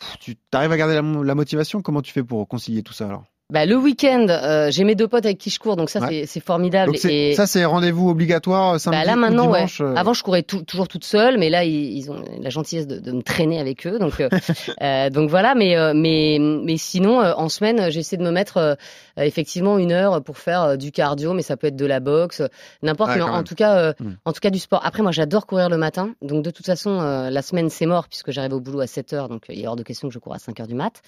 [0.00, 1.80] Pff, Tu arrives à garder la, la motivation?
[1.82, 3.22] Comment tu fais pour concilier tout ça alors?
[3.52, 6.24] Bah, le week-end, euh, j'ai mes deux potes avec qui je cours, donc ça Ouais.
[6.26, 6.92] c'est- formidable.
[6.92, 7.34] Donc c'est- et...
[7.34, 9.30] ça, c'est rendez-vous obligatoire euh, samedi Bah là ou ouais.
[9.30, 12.48] dimanche euh, Avant, je courais tout- toujours toute seule, mais là, ils, ils ont la
[12.48, 13.98] gentillesse de, de me traîner avec eux.
[13.98, 14.30] Donc, euh,
[15.10, 15.54] donc voilà.
[15.54, 18.78] Mais, mais, mais sinon, en semaine, j'essaie de me mettre
[19.18, 22.40] effectivement une heure pour faire euh, du cardio, mais ça peut être de la boxe,
[22.40, 22.46] euh,
[22.82, 23.10] n'importe.
[23.10, 24.14] Ouais, mais en, tout cas, euh, Hmm.
[24.24, 24.80] en tout cas du sport.
[24.84, 26.14] Après, moi, j'adore courir le matin.
[26.22, 29.12] Donc de toute façon, euh, la semaine c'est mort puisque j'arrive au boulot à 7
[29.12, 30.74] heures, donc euh, il est hors de question que je cours à 5 heures du
[30.74, 31.02] mat.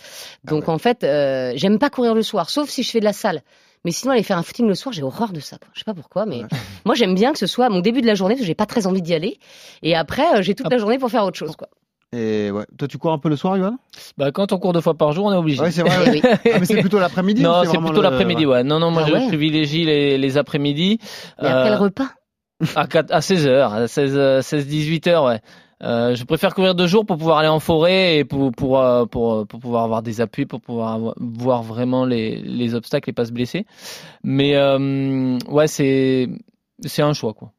[0.45, 0.75] Donc Ah ouais.
[0.75, 3.43] en fait, euh, j'aime pas courir le soir, sauf si je fais de la salle.
[3.85, 5.59] Mais sinon, aller faire un footing le soir, j'ai horreur de ça.
[5.59, 5.69] Quoi.
[5.75, 6.49] Je sais pas pourquoi, mais Ouais.
[6.87, 8.65] moi j'aime bien que ce soit mon début de la journée parce que j'ai pas
[8.67, 9.39] très envie d'y aller.
[9.83, 11.55] Et après, euh, j'ai toute la journée pour faire autre chose.
[11.57, 11.69] Quoi.
[12.15, 12.65] Et ouais.
[12.79, 13.77] Toi, tu cours un peu le soir, Yoann?
[14.17, 15.61] Bah, quand on court deux fois par jour, on est obligé.
[15.63, 15.91] Ouais, c'est vrai.
[16.05, 16.21] Ouais.
[16.23, 16.51] oui.
[16.53, 18.63] Ah, mais c'est plutôt l'après-midi non, c'est plutôt le- l'après-midi, ouais.
[18.63, 19.27] Non, non, moi Ah je ouais.
[19.27, 20.99] privilégie les, les après-midi.
[21.43, 22.09] Mais après Euh, le repas?
[22.77, 25.41] À, 4 à 16 heures, à 16, euh, 16 18 heures, ouais.
[25.83, 29.07] Euh, je préfère courir deux jours pour pouvoir aller en forêt et pour, pour, euh,
[29.07, 33.11] pour, euh, pour pouvoir avoir des appuis, pour pouvoir avoir- voir vraiment les, les obstacles
[33.11, 33.67] et pas se blesser.
[34.23, 36.29] Mais euh, ouais, c'est
[36.85, 37.51] c'est un choix, quoi.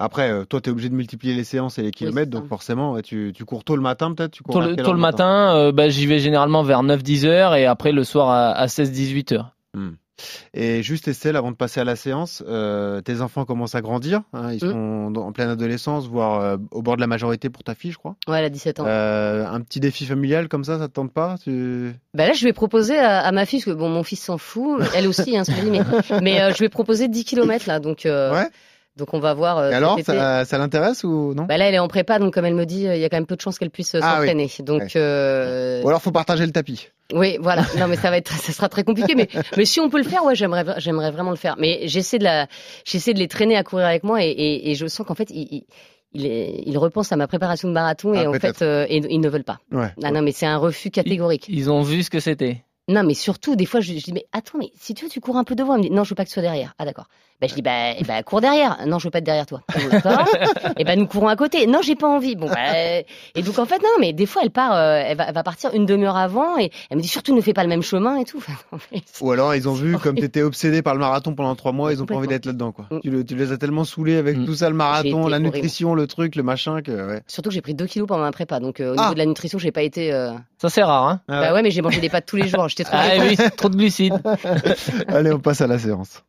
[0.00, 3.00] Après, euh, toi, tu es obligé de multiplier les séances et les kilomètres, donc forcément,
[3.02, 4.38] tu, tu cours tôt le matin, peut-être?
[4.50, 8.02] Tôt le, tôt matin, euh, bah, j'y vais généralement vers 9-10 heures et après le
[8.02, 9.54] soir à, à 16-18 heures.
[10.54, 14.22] Et juste Estelle, avant de passer à la séance, euh, tes enfants commencent à grandir,
[14.32, 14.70] hein, ils Mm.
[14.70, 17.98] sont en pleine adolescence, voire euh, au bord de la majorité pour ta fille, je
[17.98, 18.14] crois.
[18.28, 18.84] Ouais, elle a 17 ans.
[18.86, 21.36] Euh, un petit défi familial comme ça, ça te tente pas?
[21.42, 21.92] Tu...
[22.14, 24.38] Bah là, je vais proposer à, à ma fille, parce que bon, mon fils s'en
[24.38, 25.80] fout, elle aussi, hein, mais,
[26.20, 28.48] mais je vais proposer 10 km là, donc, Ouais?
[28.96, 29.58] Donc on va voir.
[29.58, 31.44] euh, Et alors, ça, ça l'intéresse ou non?
[31.44, 33.08] Bah là, elle est en prépa, donc comme elle me dit, euh, il y a
[33.08, 34.26] quand même peu de chances qu'elle puisse euh, Ah oui.
[34.28, 34.50] s'entraîner.
[34.60, 34.88] Donc, Ouais.
[34.96, 36.88] euh, Ou alors, faut partager le tapis.
[37.12, 37.62] oui, voilà.
[37.78, 39.14] Non, mais ça va être, ça sera très compliqué.
[39.14, 41.56] Mais, mais si on peut le faire, ouais, j'aimerais, j'aimerais vraiment le faire.
[41.58, 42.46] Mais j'essaie de la,
[42.84, 45.28] j'essaie de les traîner à courir avec moi et, et, et je sens qu'en fait,
[45.30, 45.64] ils,
[46.14, 46.24] ils,
[46.66, 49.28] ils repensent à ma préparation de marathon et Ah, en fait, euh, ils, ils ne
[49.30, 49.58] veulent pas.
[49.70, 49.88] Ouais.
[50.04, 51.46] Ah non, mais c'est un refus catégorique.
[51.48, 52.62] Ils ont vu ce que c'était.
[52.88, 55.20] Non, mais surtout, des fois, je, je dis, mais attends, mais si tu veux, tu
[55.20, 55.74] cours un peu devant.
[55.74, 56.74] Elle me dit, non, je veux pas que tu sois derrière.
[56.78, 57.06] Ah, d'accord.
[57.42, 58.78] Ben, je dis, bah, eh ben, cours derrière.
[58.86, 59.62] Non, je veux pas être derrière toi.
[60.78, 61.66] Et ben, nous courons à côté.
[61.66, 62.36] Non, j'ai pas envie.
[62.36, 62.54] Bon, bah,
[63.34, 65.42] et donc, en fait, non, mais des fois, elle part, euh, elle, va, elle va
[65.42, 68.16] partir une demi-heure avant et elle me dit, surtout, ne fais pas le même chemin
[68.18, 68.38] et tout.
[68.48, 70.00] Enfin, en fait, Ou alors, ils ont vu, horrible.
[70.00, 72.46] comme tu étais obsédé par le marathon pendant trois mois, ils ont pas envie d'être
[72.46, 72.70] là-dedans.
[72.70, 72.86] Quoi.
[72.92, 73.00] Mm.
[73.00, 74.44] Tu, le- tu les as tellement saoulés avec Mm.
[74.46, 75.40] tout ça, le marathon, la horrible.
[75.56, 76.80] nutrition, le truc, le machin.
[76.80, 77.22] Que, ouais.
[77.26, 78.60] Surtout que j'ai pris 2 kilos pendant ma prépa.
[78.60, 79.02] Donc, euh, au Ah.
[79.02, 80.12] niveau de la nutrition, j'ai pas été.
[80.12, 81.20] euh, Ça c'est rare, hein.
[81.26, 82.68] Ah Bah ouais, mais j'ai mangé des pâtes tous les jours.
[82.68, 82.96] J'étais trop.
[82.96, 84.14] Ah oui, trop de glucides.
[85.08, 86.22] Allez, on passe à la séance.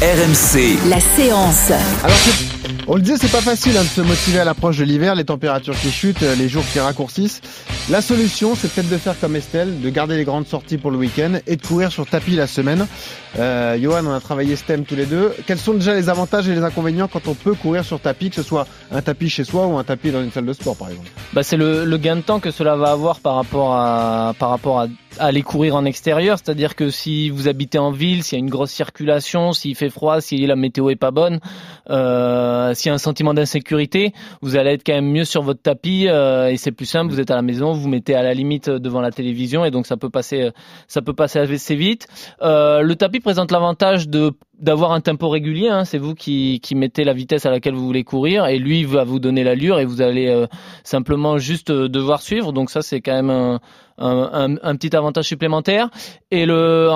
[0.00, 1.72] RMC, La séance.
[2.04, 4.84] Alors, c'est- on le disait, c'est pas facile hein, de se motiver à l'approche de
[4.84, 7.40] l'hiver, les températures qui chutent, euh, les jours qui raccourcissent.
[7.90, 10.98] La solution, c'est peut-être de faire comme Estelle, de garder les grandes sorties pour le
[10.98, 12.86] week-end et de courir sur tapis la semaine.
[13.40, 15.34] Euh, Johan, on a travaillé ce thème tous les deux.
[15.48, 18.36] Quels sont déjà les avantages et les inconvénients quand on peut courir sur tapis, que
[18.36, 20.90] ce soit un tapis chez soi ou un tapis dans une salle de sport, par
[20.90, 21.08] exemple?
[21.32, 24.50] Bah, c'est le, le gain de temps que cela va avoir par rapport à par
[24.50, 24.86] rapport à
[25.18, 28.50] aller courir en extérieur, c'est-à-dire que si vous habitez en ville, s'il y a une
[28.50, 31.40] grosse circulation, s'il fait froid, si la météo est pas bonne,
[31.90, 35.60] euh, s'il y a un sentiment d'insécurité, vous allez être quand même mieux sur votre
[35.60, 37.12] tapis euh, et c'est plus simple.
[37.12, 39.86] Vous êtes à la maison, vous mettez à la limite devant la télévision et donc
[39.86, 40.50] ça peut passer,
[40.86, 42.06] ça peut passer assez vite.
[42.42, 45.68] Euh, le tapis présente l'avantage de d'avoir un tempo régulier.
[45.68, 45.84] Hein.
[45.84, 49.04] C'est vous qui, qui mettez la vitesse à laquelle vous voulez courir et lui va
[49.04, 50.46] vous donner l'allure et vous allez euh,
[50.84, 52.52] simplement juste euh, devoir suivre.
[52.52, 53.60] Donc ça c'est quand même un,
[53.98, 55.90] un, un, petit avantage supplémentaire.
[56.30, 56.88] Et le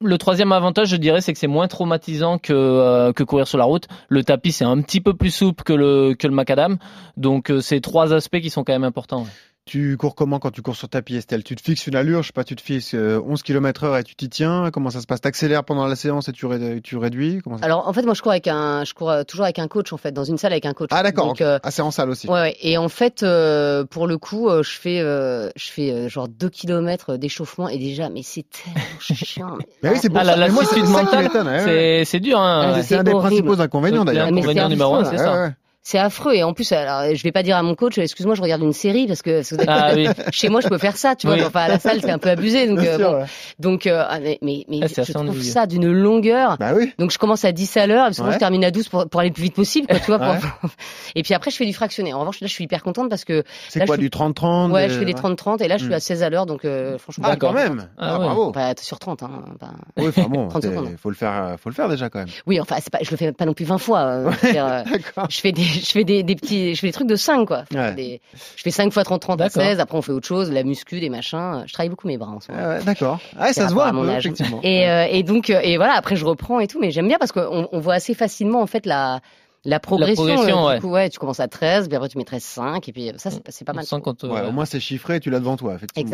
[0.00, 3.58] le troisième avantage, je dirais, c'est que c'est moins traumatisant que, euh, que courir sur
[3.58, 3.88] la route.
[4.08, 6.76] Le tapis, c'est un petit peu plus souple que le, que le macadam.
[7.16, 9.26] Donc, euh, c'est trois aspects qui sont quand même importants.
[9.68, 12.28] Tu cours comment quand tu cours sur tapis, Estelle Tu te fixes une allure, je
[12.28, 14.70] sais pas, tu te fixes 11 km heure et tu t'y tiens?
[14.72, 15.20] Comment ça se passe?
[15.20, 17.40] T'accélères pendant la séance et tu, ré tu réduis?
[17.42, 19.58] Comment ça Alors en fait, moi je cours avec un, je cours euh, toujours avec
[19.58, 20.90] un coach en fait, dans une salle avec un coach.
[20.92, 21.34] Ah d'accord.
[21.40, 22.28] Euh, Ah c'est en salle aussi.
[22.28, 22.56] Ouais, ouais.
[22.62, 26.28] Et en fait, euh, pour le coup, euh, je fais, euh, je fais euh, genre
[26.28, 29.56] 2 km d'échauffement et déjà, mais c'est tellement chiant.
[29.58, 30.36] mais- Mais oui, c'est pour Ah, ça.
[30.36, 32.02] la Mais moi, c'est ça qui m'étonne, ouais.
[32.06, 32.38] c'est dur.
[32.38, 32.72] Hein.
[32.76, 33.42] Ah, C'est un des horrible.
[33.42, 34.26] principaux inconvénients d'ailleurs.
[34.26, 35.50] Ah, c'est L'inconvénient numéro un, c'est ça.
[35.88, 38.42] C'est affreux et en plus, alors, je vais pas dire à mon coach, excuse-moi, je
[38.42, 40.08] regarde une série parce que, parce que Ah oui.
[40.32, 41.36] chez moi je peux faire ça, tu vois.
[41.36, 41.44] Oui.
[41.44, 43.18] Enfin à la salle c'est un peu abusé, donc euh, sûr, bon.
[43.18, 43.24] ouais.
[43.60, 45.42] donc euh, ah, mais mais, mais Ah, je trouve ennuyeux.
[45.42, 46.56] ça d'une longueur.
[46.58, 46.92] Bah oui.
[46.98, 48.34] Donc je commence à 10 à l'heure, parce que moi Ouais.
[48.34, 50.18] je termine à 12 pour, pour aller le plus vite possible, quoi, tu vois.
[50.18, 50.70] pour- Ouais.
[51.14, 52.12] Et puis après je fais du fractionné.
[52.14, 54.88] En revanche là je suis hyper contente parce que C'est quoi je du 30-30 ouais
[54.88, 55.96] des- je fais des 30-30 et là je suis Hmm.
[55.96, 57.28] à 16 à l'heure, donc euh, franchement.
[57.30, 57.86] Ah quand même.
[57.96, 58.50] Ah, Ah bravo.
[58.50, 59.30] Bah, sur 30, hein.
[59.60, 59.68] bah.
[59.98, 60.88] Oui, enfin bon, 30 c'est- secondes.
[61.00, 62.28] faut le faire, faut le faire déjà quand même.
[62.46, 64.00] Oui, enfin c'est pas, je le fais pas non plus 20 fois.
[64.00, 64.82] euh, euh,
[65.30, 67.64] je fais des, je fais des, des petits, je fais des trucs de 5 quoi.
[67.74, 67.94] Ouais.
[67.94, 68.20] Des-
[68.56, 69.62] je fais 5 fois 30 30 à D'accord.
[69.62, 71.64] 16, après on fait autre chose, la muscu, des machins.
[71.66, 72.78] Je travaille beaucoup mes bras en ce moment.
[72.84, 73.18] D'accord.
[73.38, 74.26] Ah, ça se voit à mon âge.
[74.26, 74.60] effectivement.
[74.62, 77.18] Et, euh, et donc euh, et voilà, après je reprends et tout, mais j'aime bien
[77.18, 79.20] parce qu'on on voit assez facilement en fait la
[79.66, 80.24] la progression.
[80.24, 80.74] progression, euh, ouais.
[80.76, 83.08] Du coup, ouais, tu commences à 13, puis après tu mets 13 5 et puis
[83.10, 83.84] euh, ça c'est pas mal.
[83.92, 86.10] Euh, Ouais, au moins c'est chiffré, tu l'as devant toi, effectivement.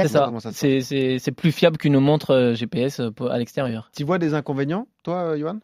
[1.20, 3.90] c'est plus fiable qu'une montre euh, GPS euh, à l'extérieur.
[3.96, 5.56] Tu vois des inconvénients, toi, euh, Johan?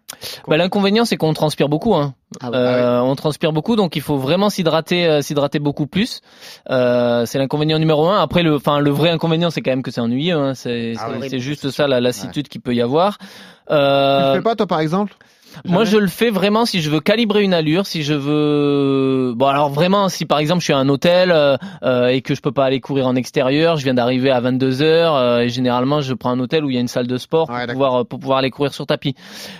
[0.46, 1.94] Bah, l'inconvénient, c'est qu'on transpire beaucoup.
[1.94, 2.14] Hein.
[2.40, 2.56] Ah ouais.
[2.56, 6.20] Euh, On transpire beaucoup, donc il faut vraiment s'hydrater, euh, s'hydrater beaucoup plus.
[6.70, 8.20] Euh, c'est l'inconvénient numéro un.
[8.20, 10.36] Après, le, enfin, le vrai inconvénient, c'est quand même que c'est ennuyeux.
[10.36, 10.54] Hein.
[10.54, 13.18] C'est Ah c'est- juste ça, la lassitude qu'il peut y avoir.
[13.18, 13.24] Tu
[13.70, 15.14] le Euh, fais pas, toi, par exemple?
[15.66, 19.32] Moi, je le fais vraiment si je veux calibrer une allure, si je veux.
[19.36, 22.34] Bon, alors vraiment, si par exemple je suis à un hôtel euh, euh, et que
[22.34, 25.48] je peux pas aller courir en extérieur, je viens d'arriver à 22 heures euh, et
[25.48, 27.72] généralement je prends un hôtel où il y a une salle de sport Ouais, pour
[27.72, 29.14] pouvoir pour pouvoir aller courir sur tapis.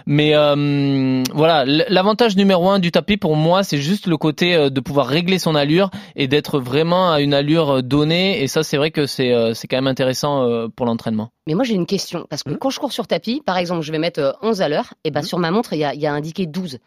[0.07, 4.71] Mais euh, voilà, l'avantage numéro un du tapis pour moi, c'est juste le côté euh,
[4.71, 8.43] de pouvoir régler son allure et d'être vraiment à une allure euh, donnée.
[8.43, 11.31] Et ça, c'est vrai que c'est euh, c'est quand même intéressant euh, pour l'entraînement.
[11.47, 12.57] Mais moi j'ai une question parce que Hmm.
[12.59, 15.11] quand je cours sur tapis, par exemple, je vais mettre euh, 11 à l'heure, et
[15.11, 15.25] ben Hmm.
[15.25, 16.79] sur ma montre il y a, il y a indiqué 12.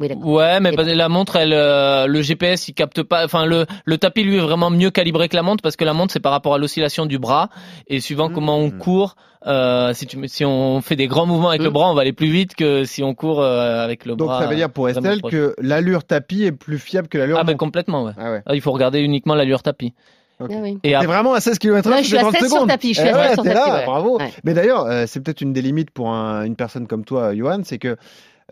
[0.00, 0.08] Oui.
[0.14, 3.24] Ouais, mais bah, la montre, elle, euh, le GPS, il capte pas.
[3.24, 5.92] Enfin, le, le tapis lui est vraiment mieux calibré que la montre parce que la
[5.92, 7.48] montre c'est par rapport à l'oscillation du bras
[7.88, 9.16] et suivant comment on court.
[9.46, 11.72] Euh, si tu si on fait des grands mouvements avec le Mhm.
[11.74, 14.40] bras, on va aller plus vite que si on court euh, avec le Donc bras.
[14.40, 17.56] ça veut dire pour Estelle que l'allure tapis est plus fiable que l'allure Ah ben
[17.56, 18.12] complètement, ouais.
[18.18, 18.42] Ah ouais.
[18.46, 19.94] Ah, il faut regarder uniquement l'allure tapis.
[20.40, 20.50] Ok.
[20.52, 20.78] Ah oui.
[20.84, 23.00] Et T'es après, vraiment à 16 km Non, je suis à 16 sur tapis, je
[23.00, 23.84] suis à 16 sur t'es tapis, là, ouais.
[23.86, 24.18] bravo.
[24.18, 24.32] Ouais.
[24.44, 27.60] Mais d'ailleurs, euh, c'est peut-être une des limites pour un- une personne comme toi, Johan,
[27.64, 27.96] c'est que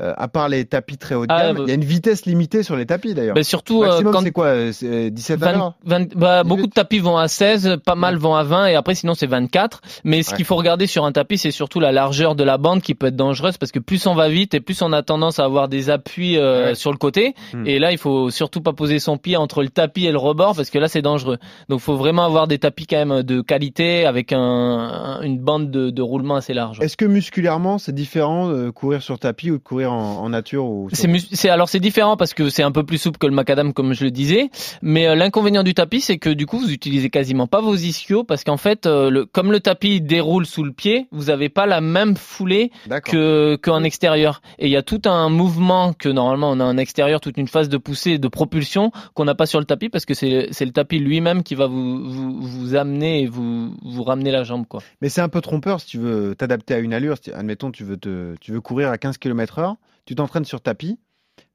[0.01, 1.85] euh, à part les tapis très haut de Ah, gamme, bah- il y a une
[1.85, 3.35] vitesse limitée sur les tapis d'ailleurs.
[3.35, 6.43] ben, surtout euh, Maximum, quand c'est quoi euh, C'est 17 à 20, l'heure 20 bah,
[6.43, 6.49] 18.
[6.49, 9.27] beaucoup de tapis vont à 16, pas mal vont à 20 et après sinon c'est
[9.27, 9.81] 24.
[10.05, 10.37] Mais ce Ouais.
[10.37, 13.07] qu'il faut regarder sur un tapis, c'est surtout la largeur de la bande qui peut
[13.07, 15.69] être dangereuse parce que plus on va vite et plus on a tendance à avoir
[15.69, 16.75] des appuis euh, Ouais.
[16.75, 17.35] sur le côté.
[17.55, 17.67] Hmm.
[17.67, 20.55] Et là, il faut surtout pas poser son pied entre le tapis et le rebord
[20.57, 21.39] parce que là c'est dangereux.
[21.69, 25.91] Donc faut vraiment avoir des tapis quand même de qualité avec un- une bande de,
[25.91, 26.79] de roulement assez large.
[26.81, 30.65] Est-ce que musculairement, c'est différent de courir sur tapis ou de courir en, en nature
[30.65, 33.73] ou C'est alors c'est différent parce que c'est un peu plus souple que le macadam
[33.73, 34.51] comme je le disais,
[34.83, 38.25] mais euh, l'inconvénient du tapis c'est que du coup vous utilisez quasiment pas vos ischios
[38.25, 41.67] parce qu'en fait euh, le, comme le tapis déroule sous le pied, vous avez pas
[41.67, 42.71] la même foulée
[43.05, 46.77] que qu'en extérieur et il y a tout un mouvement que normalement on a en
[46.77, 50.05] extérieur toute une phase de poussée de propulsion qu'on n'a pas sur le tapis parce
[50.05, 54.03] que c'est c'est le tapis lui-même qui va vous, vous vous amener et vous vous
[54.03, 54.83] ramener la jambe quoi.
[55.01, 57.17] Mais c'est un peu trompeur si tu veux t'adapter à une allure.
[57.35, 59.76] Admettons, tu veux, te, tu veux courir à 15 km heure,
[60.07, 60.99] tu t'entraînes sur tapis,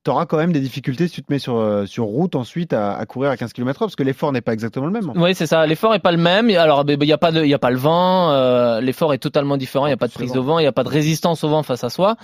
[0.04, 2.74] tu auras quand même des difficultés si tu te mets sur, euh, sur route ensuite
[2.74, 5.10] à, à courir à 15 km heure parce que l'effort n'est pas exactement le même.
[5.10, 5.20] en fait.
[5.20, 5.66] Oui, c'est ça.
[5.68, 6.50] L'effort est pas le même.
[6.52, 8.32] Alors, il y a pas de, il y a pas le vent.
[8.32, 9.86] euh, L'effort est totalement différent.
[9.88, 10.58] Il y a pas de prise au vent.
[10.60, 12.16] Il y a pas de résistance au vent face à soi.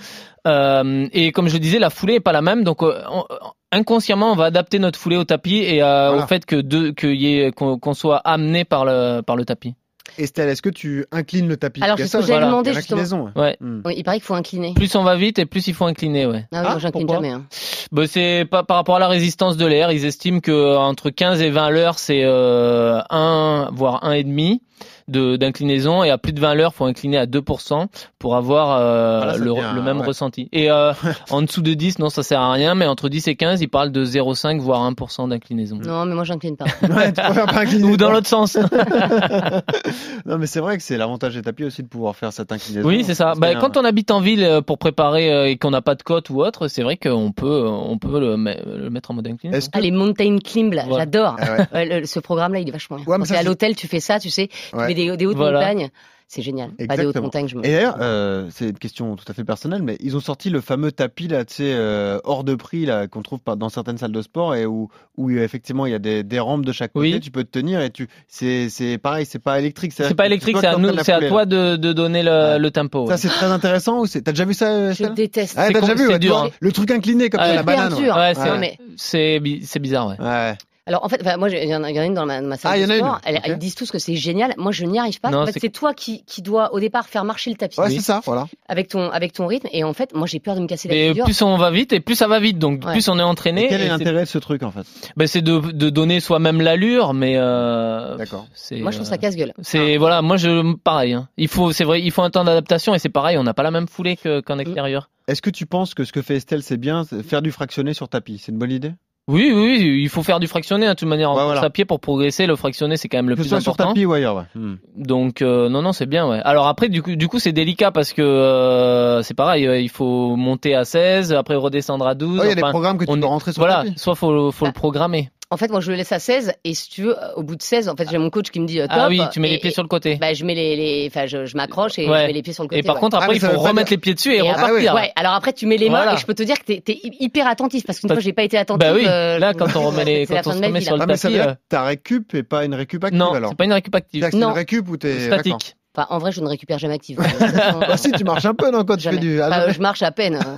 [0.46, 2.64] Euh, et comme je le disais, la foulée est pas la même.
[2.64, 3.24] Donc, on-
[3.72, 6.24] inconsciemment, on va adapter notre foulée au tapis et euh, Voilà.
[6.24, 9.74] au fait que qu'il y ait, qu'on qu'on soit amené par le, par le tapis.
[10.18, 11.82] Estelle, est-ce que tu inclines le tapis?
[11.82, 12.40] Alors, c'est ce que a
[12.72, 13.30] l'inclinaison.
[13.36, 13.56] Ouais.
[13.60, 13.80] Hmm.
[13.84, 14.74] Oui, il paraît qu'il faut incliner.
[14.74, 16.26] Plus on va vite et plus il faut incliner.
[16.26, 16.46] Ouais.
[16.52, 17.30] Ah oui, Ah, moi j'incline jamais.
[17.30, 17.44] Hein.
[17.92, 19.92] Bah, c'est pas par rapport à la résistance de l'air.
[19.92, 24.62] Ils estiment que entre 15 et 20 l'heure, c'est euh, 1 voire un et demi.
[25.08, 27.86] De d'inclinaison et à plus de 20 l'heure, faut incliner à 2%
[28.18, 30.06] pour avoir euh, Voilà, le, devient, le même ouais.
[30.06, 30.48] ressenti.
[30.52, 30.92] Et euh,
[31.30, 33.68] en dessous de 10, non, ça sert à rien, mais entre 10 et 15, ils
[33.68, 35.76] parlent de 0,5 voire 1% d'inclinaison.
[35.76, 36.66] Non, mais moi, j'incline pas.
[36.88, 38.56] Ouais, tu préfères pas incliner, Ou dans l'autre sens.
[40.26, 42.86] non, mais c'est vrai que c'est l'avantage des tapis aussi de pouvoir faire cette inclinaison.
[42.88, 43.34] Oui, c'est ça.
[43.36, 46.30] Bah, quand on habite en ville euh, pour préparer et qu'on n'a pas de côte
[46.30, 49.56] ou autre, c'est vrai qu'on peut, on peut le, me- le mettre en mode inclinaison.
[49.58, 50.94] Est-ce que Ah, les mountain climb, là, Ouais.
[50.98, 51.36] j'adore.
[51.38, 51.66] Ah ouais.
[51.72, 53.04] Ouais, le- ce programme-là, il est vachement bien.
[53.06, 54.88] Quand ça, t'es à l'hôtel, tu fais ça, tu sais, Ouais.
[54.88, 55.60] mets des, des hautes Voilà.
[55.60, 55.88] montagnes.
[56.30, 56.72] C'est génial.
[56.86, 57.64] Pas des hautes montagnes, je me.
[57.64, 60.60] Et d'ailleurs, euh, c'est une question tout à fait personnelle, mais ils ont sorti le
[60.60, 64.12] fameux tapis là, tu sais, euh, hors de prix là, qu'on trouve dans certaines salles
[64.12, 67.14] de sport et où, où effectivement il y a des, des rampes de chaque côté,
[67.14, 67.20] Oui.
[67.20, 69.92] tu peux te tenir et tu, c'est, c'est pareil, c'est pas électrique.
[69.94, 72.58] C'est pas électrique, c'est à nous, c'est à toi de, de donner le, Ouais.
[72.58, 73.04] le tempo.
[73.04, 73.08] ouais.
[73.08, 75.54] Ça c'est très intéressant ou c'est, t'as déjà vu ça, Je déteste.
[75.56, 76.50] Ah, C'est t'as déjà vu, c'est ouais, dur, hein.
[76.60, 77.46] le truc incliné comme Ouais.
[77.48, 77.94] ça, la banane.
[77.94, 78.14] dur.
[78.14, 78.20] ouais.
[78.20, 80.20] Ouais, c'est, Ouais, mais- c'est, bi- c'est bizarre, ouais.
[80.22, 80.54] Ouais.
[80.88, 82.26] Alors en fait, moi, j'ai- il y en a il y en a une dans
[82.26, 83.12] ma, ma salle Ah, il y en a une.
[83.24, 83.42] Elle- Ok.
[83.46, 84.54] Ils disent tous que c'est génial.
[84.56, 85.30] Moi, je n'y arrive pas.
[85.30, 87.86] Non, en fait, c'est- toi qui, qui dois au départ faire marcher le tapis Ouais,
[87.88, 87.96] Oui.
[87.96, 88.46] c'est ça, voilà.
[88.68, 89.68] avec ton avec ton rythme.
[89.72, 91.24] Et en fait, moi, j'ai peur de me casser la Et figure.
[91.26, 92.92] plus on va vite et plus ça va vite, donc Ouais.
[92.92, 93.66] plus on est entraîné.
[93.66, 94.86] Et quel est l'intérêt de ce truc en fait?
[95.16, 98.46] Ben, c'est de, de donner soi-même l'allure, mais euh, D'accord.
[98.54, 99.52] c'est, Moi, je trouve euh, ça casse-gueule.
[99.60, 101.12] C'est voilà, moi je pareil.
[101.12, 101.28] hein.
[101.36, 103.62] Il faut, c'est vrai, il faut un temps d'adaptation et c'est pareil, on n'a pas
[103.62, 104.42] la même foulée que- Mm.
[104.42, 105.10] qu'en extérieur.
[105.26, 108.08] Est-ce que tu penses que ce que fait Estelle c'est bien, faire du fractionné sur
[108.08, 108.38] tapis?
[108.38, 108.92] C'est une bonne idée?
[109.28, 111.52] Oui, oui, oui, il faut faire du fractionné hein, de toute manière en Ouais, course
[111.56, 111.66] voilà.
[111.66, 112.46] à pied pour progresser.
[112.46, 113.90] Le fractionné c'est quand même le Que plus soit sur important.
[113.90, 114.44] tapis ou ailleurs, ouais.
[114.54, 114.76] Hmm.
[114.96, 116.26] Donc euh, non, non, c'est bien.
[116.28, 116.40] Ouais.
[116.44, 119.90] Alors après, du coup, du coup, c'est délicat parce que euh, c'est pareil, euh, il
[119.90, 122.38] faut monter à 16, après redescendre à 12.
[122.40, 123.94] Oh, il y a des programmes que tu on peux rentrer sur voilà, tapis.
[123.98, 124.72] soit faut, faut le Ah.
[124.72, 125.30] programmer.
[125.50, 126.52] En fait, moi, je le laisse à 16.
[126.64, 128.66] Et si tu veux, au bout de 16, en fait, j'ai mon coach qui me
[128.66, 128.96] dit euh, top.
[129.00, 130.16] Ah oui, tu mets et- les pieds sur le côté.
[130.16, 131.06] Bah, je mets les, les...
[131.10, 132.20] enfin, je, je m'accroche et Ouais.
[132.20, 132.80] je mets les pieds sur le côté.
[132.80, 133.00] et par ouais.
[133.00, 134.94] contre, Ah, après, mais il faut remettre dire- les pieds dessus et, Et repartir.
[134.94, 136.14] ouais, alors après tu mets les mains Voilà.
[136.14, 138.34] et je peux te dire que t'es es hyper attentif parce qu'une Pas- fois j'ai
[138.34, 138.86] pas été attentif.
[138.86, 140.98] Bah oui, euh, là quand on remet les, quand on se remet vie, sur là.
[140.98, 143.02] le Ah, mais ça tapis, veut dire euh, que ta récup et pas une récup
[143.04, 145.26] active non, alors c'est pas une récup active, c'est une récup ou t'es.
[145.28, 145.76] statique.
[145.98, 147.18] Enfin, en vrai, je ne récupère jamais active.
[147.88, 149.40] Bah si, tu marches un peu, non, quand tu fais du.
[149.40, 150.36] ah, Enfin, je marche à peine.
[150.36, 150.56] hein.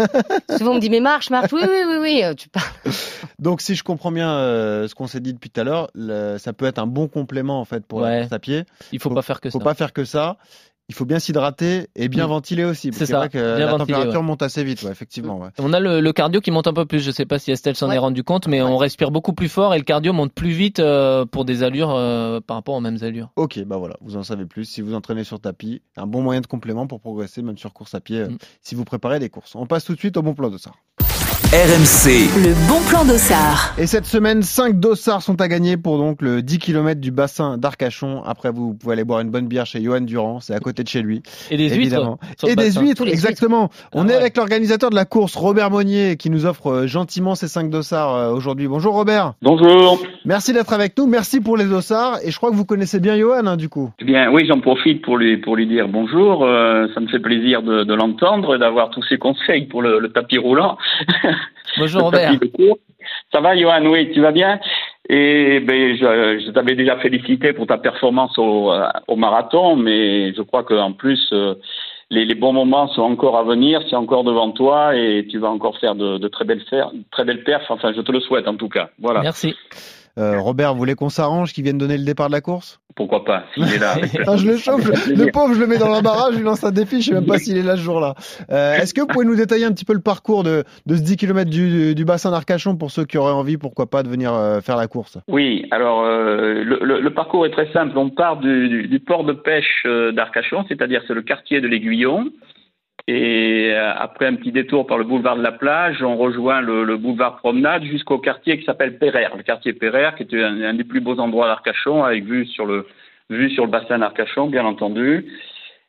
[0.59, 1.53] Souvent on me dit mais marche, marche.
[1.53, 2.21] Oui, oui, oui, oui.
[2.25, 2.67] euh, Tu parles.
[3.39, 5.91] Donc, si je comprends bien euh, ce qu'on s'est dit depuis tout à l'heure,
[6.39, 8.65] ça peut être un bon complément en fait pour la course à pied.
[8.93, 9.65] Il faut, Faut- pas faire que Faut ça.
[9.65, 10.37] pas faire que ça.
[10.91, 12.31] Il faut bien s'hydrater et bien Mm.
[12.31, 12.91] ventiler aussi.
[12.93, 14.27] C'est ça, vrai que bien la ventiler, température ouais.
[14.27, 15.39] monte assez vite, ouais, effectivement.
[15.39, 15.51] Ouais.
[15.61, 16.99] On a le, le cardio qui monte un peu plus.
[16.99, 17.95] Je sais pas si Estelle s'en Ouais.
[17.95, 20.81] est rendu compte, mais on respire beaucoup plus fort et le cardio monte plus vite
[20.81, 23.31] euh, pour des allures euh, par rapport aux mêmes allures.
[23.37, 24.65] Ok, bah voilà, vous en savez plus.
[24.65, 27.95] Si vous entraînez sur tapis, un bon moyen de complément pour progresser, même sur course
[27.95, 28.39] à pied, euh, Mm.
[28.61, 29.55] si vous préparez des courses.
[29.55, 30.73] On passe tout de suite au bon plan de ça.
[31.53, 33.75] RMC, Le bon plan d'Ossard.
[33.77, 37.59] Et cette semaine, 5 dossards sont à gagner pour donc le 10 km du bassin
[37.59, 38.23] d'Arcachon.
[38.25, 40.89] Après, vous pouvez aller boire une bonne bière chez Johan Durand, c'est à côté de
[40.89, 41.25] chez lui.
[41.51, 42.21] Et des évidemment.
[42.23, 42.49] huîtres.
[42.49, 43.69] Et des huîtres, exactement.
[43.93, 44.15] On Ah est ouais.
[44.15, 48.15] avec l'organisateur de la course, Robert Monnier, qui nous offre euh, gentiment ces 5 dossards
[48.15, 48.69] euh, aujourd'hui.
[48.69, 49.33] Bonjour Robert.
[49.43, 50.01] Bonjour.
[50.25, 51.09] Merci d'être avec nous.
[51.09, 52.19] Merci pour les dossards.
[52.25, 53.91] Et je crois que vous connaissez bien Johan, hein, du coup.
[53.99, 56.45] Eh bien, oui, j'en profite pour lui pour lui dire bonjour.
[56.45, 59.99] Euh, ça me fait plaisir de, de l'entendre, et d'avoir tous ses conseils pour le,
[59.99, 60.79] le tapis roulant.
[61.79, 62.33] Bonjour Robert.
[63.33, 64.61] Ça va, Johan Oui, tu vas bien
[65.09, 70.33] Et ben, je, je t'avais déjà félicité pour ta performance au, euh, au marathon, mais
[70.35, 71.55] je crois qu'en plus, euh,
[72.11, 75.49] les, les bons moments sont encore à venir, c'est encore devant toi, et tu vas
[75.49, 76.65] encore faire de, de très belles
[77.11, 77.71] très belles perfs.
[77.71, 78.91] Enfin, je te le souhaite en tout cas.
[78.99, 79.21] Voilà.
[79.23, 79.55] Merci.
[80.19, 82.81] Euh, Robert, vous voulez qu'on s'arrange, qu'il vienne donner le départ de la course?
[82.97, 83.95] Pourquoi pas S'il est là.
[84.27, 86.73] Ah, je le chauffe, le pauvre, je le mets dans l'embarras, je lui lance un
[86.73, 88.15] défi, je sais même pas s'il est là ce jour-là.
[88.51, 91.01] Euh, Est-ce que vous pouvez nous détailler un petit peu le parcours de, de ce
[91.03, 94.35] 10 km du, du bassin d'Arcachon pour ceux qui auraient envie, pourquoi pas, de venir
[94.35, 95.19] euh, faire la course?
[95.29, 97.97] Oui, alors le, le- le parcours est très simple.
[97.97, 102.27] On part du, du- du port de pêche d'Arcachon, c'est-à-dire c'est le quartier de l'Aiguillon.
[103.07, 106.85] Et euh, après un petit détour par le boulevard de la plage, on rejoint le,
[106.85, 109.37] le boulevard Promenade jusqu'au quartier qui s'appelle Pereire.
[109.37, 112.67] Le quartier Pereire, qui est un, un des plus beaux endroits d'Arcachon, avec vue sur
[112.67, 112.87] le
[113.29, 115.27] vue sur le bassin d'Arcachon, bien entendu.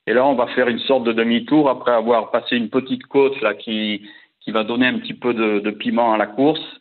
[0.07, 3.39] Et là, on va faire une sorte de demi-tour après avoir passé une petite côte
[3.41, 4.01] là qui
[4.41, 6.80] qui va donner un petit peu de, de piment à la course.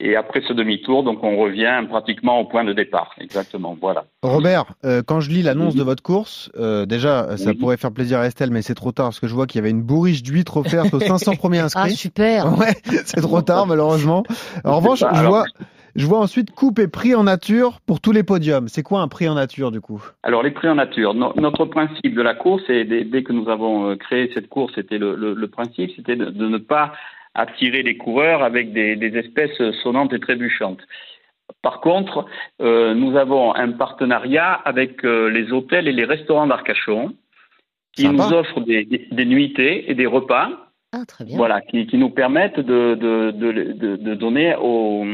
[0.00, 3.14] Et après ce demi-tour, donc on revient pratiquement au point de départ.
[3.20, 4.04] Exactement, voilà.
[4.22, 7.56] Robert, euh, quand je lis l'annonce de votre course, euh, déjà, ça Oui.
[7.56, 9.62] pourrait faire plaisir à Estelle, mais c'est trop tard parce que je vois qu'il y
[9.62, 11.96] avait une bourriche d'huîtres offerte aux 500 premiers Ah inscrits.
[11.96, 12.46] super.
[12.58, 12.74] Ouais,
[13.06, 14.22] c'est trop tard malheureusement.
[14.64, 15.44] En revanche, pas, je alors- vois,
[15.96, 18.68] je vois ensuite coupe et prix en nature pour tous les podiums.
[18.68, 20.00] C'est quoi un prix en nature du coup?
[20.22, 21.12] Alors les prix en nature.
[21.14, 24.48] No- notre principe de la course, et dès, dès que nous avons euh, créé cette
[24.48, 26.92] course, c'était le, le- le principe, c'était de, de ne pas
[27.38, 30.80] attirer les coureurs avec des, des espèces sonnantes et trébuchantes.
[31.62, 32.26] Par contre,
[32.60, 37.14] euh, nous avons un partenariat avec euh, les hôtels et les restaurants d'Arcachon
[37.94, 38.16] qui Sympa.
[38.28, 40.50] nous offrent des, des, des nuitées et des repas
[40.92, 41.36] Ah très bien.
[41.36, 45.04] Voilà, qui, qui nous permettent de, de, de, de, de donner aux,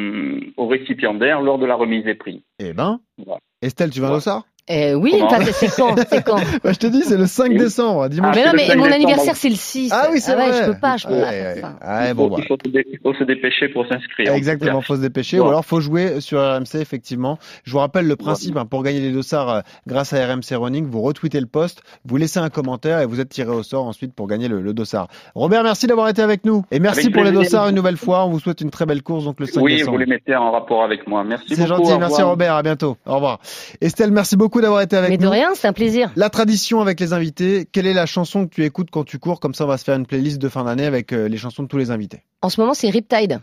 [0.57, 2.43] aux récipiendaires lors de la remise des prix.
[2.59, 3.41] Eh ben, Voilà.
[3.63, 4.17] Estelle, tu veux un Ouais.
[4.17, 7.51] dossard Euh, oui, enfin, c'est quand C'est quand Bah, je te dis, c'est le 5
[7.51, 7.59] Oui.
[7.59, 8.35] décembre, dimanche.
[8.35, 9.91] Ah, Mais non, c'est mais 5 mon anniversaire, c'est le 6.
[9.93, 10.63] Ah oui, c'est ouais, vrai.
[10.67, 11.99] Je peux pas, je peux Ouais, pas ouais, faire ça.
[12.01, 12.37] ouais, il, bon, faut, bah.
[12.43, 14.29] il faut se dé- il faut se dépêcher pour s'inscrire.
[14.29, 17.39] tout Exactement, faut se dépêcher ou alors faut jouer sur RMC effectivement.
[17.65, 20.87] Je vous rappelle le principe hein, pour gagner les dossards euh, grâce à RMC Running,
[20.87, 24.15] vous retweetez le post, vous laissez un commentaire et vous êtes tiré au sort ensuite
[24.15, 25.09] pour gagner le, le dossard.
[25.35, 28.25] Robert, merci d'avoir été avec nous et merci Avec pour les dossards une nouvelle fois.
[28.25, 29.93] On vous souhaite une très belle course donc le 5 Oui, décembre.
[29.93, 31.23] vous les mettez en rapport avec moi.
[31.23, 31.83] Merci C'est beaucoup.
[31.85, 32.23] gentil, au merci.
[32.23, 32.97] Robert, à bientôt.
[33.05, 33.41] Au revoir.
[33.83, 35.31] Estelle, merci beaucoup d'avoir été avec Mais de nous.
[35.31, 36.11] rien, c'est un plaisir.
[36.17, 39.41] La tradition avec les invités, quelle est la chanson que tu écoutes quand tu cours?
[39.41, 41.63] Comme ça, on va se faire une playlist de fin d'année avec euh, les chansons
[41.63, 42.23] de tous les invités.
[42.43, 43.41] En ce moment, c'est Riptide.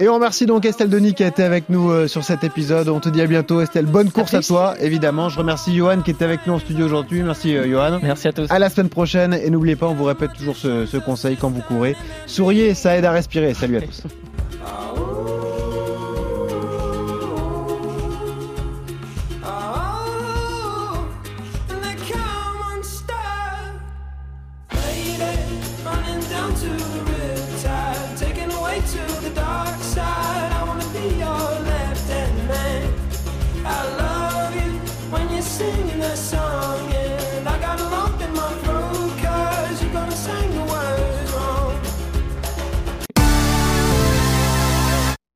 [0.00, 2.88] Et on remercie donc Estelle Denis qui a été avec nous euh, sur cet épisode.
[2.88, 3.86] On te dit à bientôt Estelle.
[3.86, 5.28] Bonne course à, toi, évidemment.
[5.28, 7.22] Je remercie Johan qui était avec nous en studio aujourd'hui.
[7.22, 8.00] Merci euh, Johan.
[8.02, 8.50] Merci à tous.
[8.50, 11.50] À la semaine prochaine et n'oubliez pas, on vous répète toujours ce, ce conseil quand
[11.50, 11.96] vous courez.
[12.26, 13.54] Souriez, ça aide à respirer.
[13.54, 14.02] Salut à tous.